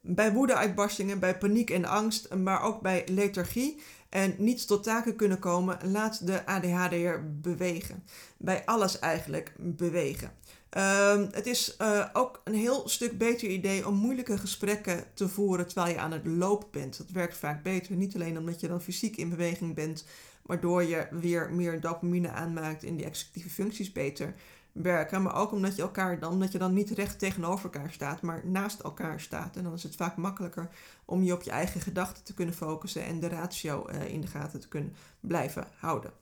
Bij 0.00 0.32
woedeuitbarstingen, 0.32 1.18
bij 1.18 1.38
paniek 1.38 1.70
en 1.70 1.84
angst, 1.84 2.34
maar 2.34 2.62
ook 2.62 2.80
bij 2.80 3.04
lethargie 3.10 3.80
en 4.08 4.34
niet 4.38 4.66
tot 4.66 4.82
taken 4.82 5.16
kunnen 5.16 5.38
komen, 5.38 5.78
laat 5.84 6.26
de 6.26 6.46
ADHD'er 6.46 7.40
bewegen. 7.40 8.04
Bij 8.36 8.64
alles 8.64 8.98
eigenlijk 8.98 9.52
bewegen. 9.58 10.32
Uh, 10.76 11.22
het 11.30 11.46
is 11.46 11.76
uh, 11.80 12.06
ook 12.12 12.40
een 12.44 12.54
heel 12.54 12.88
stuk 12.88 13.18
beter 13.18 13.48
idee 13.48 13.86
om 13.86 13.94
moeilijke 13.94 14.38
gesprekken 14.38 15.04
te 15.14 15.28
voeren 15.28 15.66
terwijl 15.66 15.94
je 15.94 16.00
aan 16.00 16.12
het 16.12 16.26
lopen 16.26 16.68
bent. 16.70 16.98
Dat 16.98 17.10
werkt 17.10 17.36
vaak 17.36 17.62
beter, 17.62 17.96
niet 17.96 18.14
alleen 18.14 18.38
omdat 18.38 18.60
je 18.60 18.68
dan 18.68 18.82
fysiek 18.82 19.16
in 19.16 19.28
beweging 19.28 19.74
bent, 19.74 20.04
waardoor 20.42 20.82
je 20.82 21.06
weer 21.10 21.52
meer 21.52 21.80
dopamine 21.80 22.30
aanmaakt 22.30 22.84
en 22.84 22.96
die 22.96 23.04
executieve 23.04 23.50
functies 23.50 23.92
beter 23.92 24.34
werken. 24.72 25.22
Maar 25.22 25.34
ook 25.34 25.52
omdat 25.52 25.76
je 25.76 25.82
elkaar 25.82 26.18
dan, 26.18 26.32
omdat 26.32 26.52
je 26.52 26.58
dan 26.58 26.72
niet 26.72 26.90
recht 26.90 27.18
tegenover 27.18 27.64
elkaar 27.64 27.92
staat, 27.92 28.22
maar 28.22 28.40
naast 28.44 28.80
elkaar 28.80 29.20
staat. 29.20 29.56
En 29.56 29.62
dan 29.62 29.72
is 29.72 29.82
het 29.82 29.96
vaak 29.96 30.16
makkelijker 30.16 30.68
om 31.04 31.22
je 31.22 31.32
op 31.32 31.42
je 31.42 31.50
eigen 31.50 31.80
gedachten 31.80 32.24
te 32.24 32.34
kunnen 32.34 32.54
focussen 32.54 33.04
en 33.04 33.20
de 33.20 33.28
ratio 33.28 33.86
uh, 33.90 34.08
in 34.08 34.20
de 34.20 34.26
gaten 34.26 34.60
te 34.60 34.68
kunnen 34.68 34.94
blijven 35.20 35.66
houden. 35.78 36.12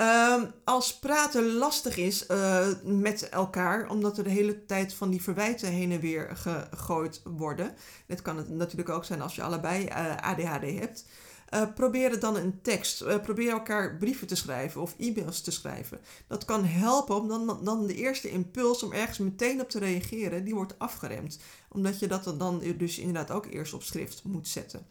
Ehm, 0.00 0.46
als 0.64 0.98
praten 0.98 1.52
lastig 1.52 1.96
is 1.96 2.26
uh, 2.28 2.66
met 2.84 3.28
elkaar, 3.28 3.88
omdat 3.88 4.18
er 4.18 4.24
de 4.24 4.30
hele 4.30 4.66
tijd 4.66 4.94
van 4.94 5.10
die 5.10 5.22
verwijten 5.22 5.68
heen 5.68 5.92
en 5.92 6.00
weer 6.00 6.36
gegooid 6.36 7.20
worden. 7.24 7.74
Dit 8.06 8.22
kan 8.22 8.36
het 8.36 8.48
natuurlijk 8.48 8.88
ook 8.88 9.04
zijn 9.04 9.22
als 9.22 9.34
je 9.34 9.42
allebei 9.42 9.84
uh, 9.84 10.16
ADHD 10.16 10.78
hebt. 10.78 11.06
Uh, 11.50 11.74
probeer 11.74 12.20
dan 12.20 12.36
een 12.36 12.62
tekst. 12.62 13.02
Uh, 13.02 13.20
probeer 13.20 13.50
elkaar 13.50 13.96
brieven 13.96 14.26
te 14.26 14.36
schrijven 14.36 14.80
of 14.80 14.94
e-mails 14.98 15.40
te 15.40 15.50
schrijven. 15.50 16.00
Dat 16.26 16.44
kan 16.44 16.64
helpen 16.64 17.16
om 17.16 17.28
dan, 17.28 17.64
dan 17.64 17.86
de 17.86 17.94
eerste 17.94 18.30
impuls 18.30 18.82
om 18.82 18.92
ergens 18.92 19.18
meteen 19.18 19.60
op 19.60 19.70
te 19.70 19.78
reageren, 19.78 20.44
die 20.44 20.54
wordt 20.54 20.78
afgeremd. 20.78 21.38
Omdat 21.68 21.98
je 21.98 22.06
dat 22.06 22.34
dan 22.38 22.62
dus 22.76 22.98
inderdaad 22.98 23.30
ook 23.30 23.46
eerst 23.46 23.74
op 23.74 23.82
schrift 23.82 24.24
moet 24.24 24.48
zetten. 24.48 24.86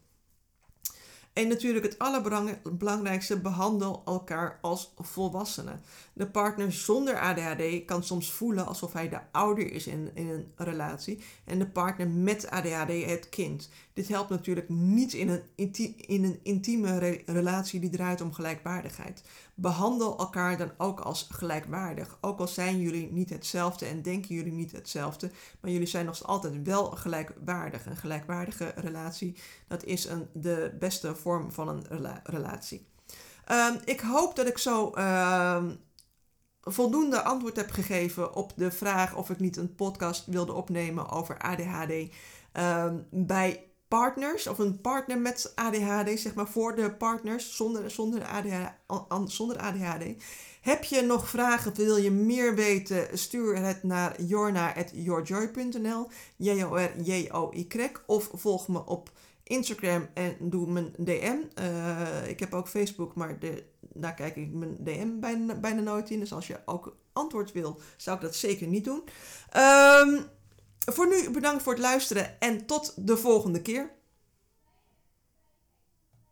En 1.33 1.47
natuurlijk 1.47 1.85
het 1.85 1.99
allerbelangrijkste, 1.99 3.39
behandel 3.39 4.01
elkaar 4.05 4.59
als 4.61 4.93
volwassenen. 4.97 5.81
De 6.13 6.27
partner 6.27 6.71
zonder 6.71 7.19
ADHD 7.19 7.85
kan 7.85 8.03
soms 8.03 8.31
voelen 8.31 8.65
alsof 8.65 8.93
hij 8.93 9.09
de 9.09 9.19
ouder 9.31 9.71
is 9.71 9.87
in, 9.87 10.09
in 10.13 10.29
een 10.29 10.51
relatie. 10.55 11.23
En 11.45 11.59
de 11.59 11.67
partner 11.67 12.07
met 12.07 12.49
ADHD 12.49 13.05
het 13.05 13.29
kind. 13.29 13.69
Dit 13.99 14.07
helpt 14.07 14.29
natuurlijk 14.29 14.69
niet 14.69 15.13
in 15.13 15.29
een, 15.29 15.73
in 15.97 16.23
een 16.23 16.39
intieme 16.43 17.21
relatie 17.25 17.79
die 17.79 17.89
draait 17.89 18.21
om 18.21 18.33
gelijkwaardigheid. 18.33 19.23
Behandel 19.55 20.17
elkaar 20.17 20.57
dan 20.57 20.71
ook 20.77 20.99
als 20.99 21.27
gelijkwaardig. 21.31 22.17
Ook 22.21 22.39
al 22.39 22.47
zijn 22.47 22.79
jullie 22.79 23.11
niet 23.11 23.29
hetzelfde 23.29 23.85
en 23.85 24.01
denken 24.01 24.35
jullie 24.35 24.51
niet 24.51 24.71
hetzelfde, 24.71 25.31
maar 25.61 25.71
jullie 25.71 25.87
zijn 25.87 26.05
nog 26.05 26.23
altijd 26.23 26.63
wel 26.63 26.85
gelijkwaardig. 26.85 27.85
Een 27.85 27.97
gelijkwaardige 27.97 28.73
relatie, 28.75 29.37
dat 29.67 29.83
is 29.83 30.05
een, 30.05 30.27
de 30.33 30.75
beste 30.79 31.15
vorm 31.15 31.51
van 31.51 31.67
een 31.67 31.85
relatie. 32.23 32.87
Ehm, 33.45 33.75
ik 33.85 33.99
hoop 33.99 34.35
dat 34.35 34.47
ik 34.47 34.57
zo 34.57 34.89
ehm, 34.89 35.75
voldoende 36.61 37.21
antwoord 37.21 37.55
heb 37.55 37.71
gegeven 37.71 38.35
op 38.35 38.53
de 38.55 38.71
vraag 38.71 39.15
of 39.15 39.29
ik 39.29 39.39
niet 39.39 39.57
een 39.57 39.75
podcast 39.75 40.25
wilde 40.25 40.53
opnemen 40.53 41.09
over 41.09 41.37
ADHD 41.37 42.13
ehm, 42.51 42.97
bij 43.09 43.68
partners 43.89 44.47
of 44.47 44.59
een 44.59 44.81
partner 44.81 45.17
met 45.17 45.51
ADHD, 45.55 46.19
zeg 46.19 46.33
maar 46.33 46.47
voor 46.47 46.75
de 46.75 46.93
partners 46.93 47.55
zonder, 47.55 47.91
zonder, 47.91 48.25
ADHD. 49.57 50.23
Heb 50.61 50.83
je 50.83 51.01
nog 51.01 51.29
vragen, 51.29 51.75
wil 51.75 51.97
je 51.97 52.11
meer 52.11 52.55
weten, 52.55 53.17
stuur 53.17 53.57
het 53.57 53.83
naar 53.83 54.21
jorna.yourjoy.nl, 54.21 56.07
J-O-R-J-O-Y, 56.35 57.91
of 58.05 58.29
volg 58.33 58.67
me 58.67 58.85
op 58.85 59.11
Instagram 59.43 60.07
en 60.13 60.35
doe 60.39 60.71
mijn 60.71 60.93
DM. 60.97 61.37
Uh, 61.61 62.27
ik 62.27 62.39
heb 62.39 62.53
ook 62.53 62.67
Facebook, 62.67 63.15
maar 63.15 63.37
daar 63.93 64.13
kijk 64.13 64.35
ik 64.35 64.53
mijn 64.53 64.77
DM 64.79 65.19
bijna, 65.19 65.55
bijna 65.55 65.81
nooit 65.81 66.09
in. 66.09 66.19
Dus 66.19 66.33
als 66.33 66.47
je 66.47 66.59
ook 66.65 66.95
antwoord 67.13 67.51
wil, 67.51 67.79
zou 67.97 68.15
ik 68.15 68.21
dat 68.21 68.35
zeker 68.35 68.67
niet 68.67 68.83
doen. 68.83 69.03
Um, 69.57 70.25
voor 70.93 71.07
nu 71.07 71.29
bedankt 71.29 71.63
voor 71.63 71.73
het 71.73 71.81
luisteren 71.81 72.39
en 72.39 72.65
tot 72.65 72.93
de 72.97 73.17
volgende 73.17 73.61
keer. 73.61 73.97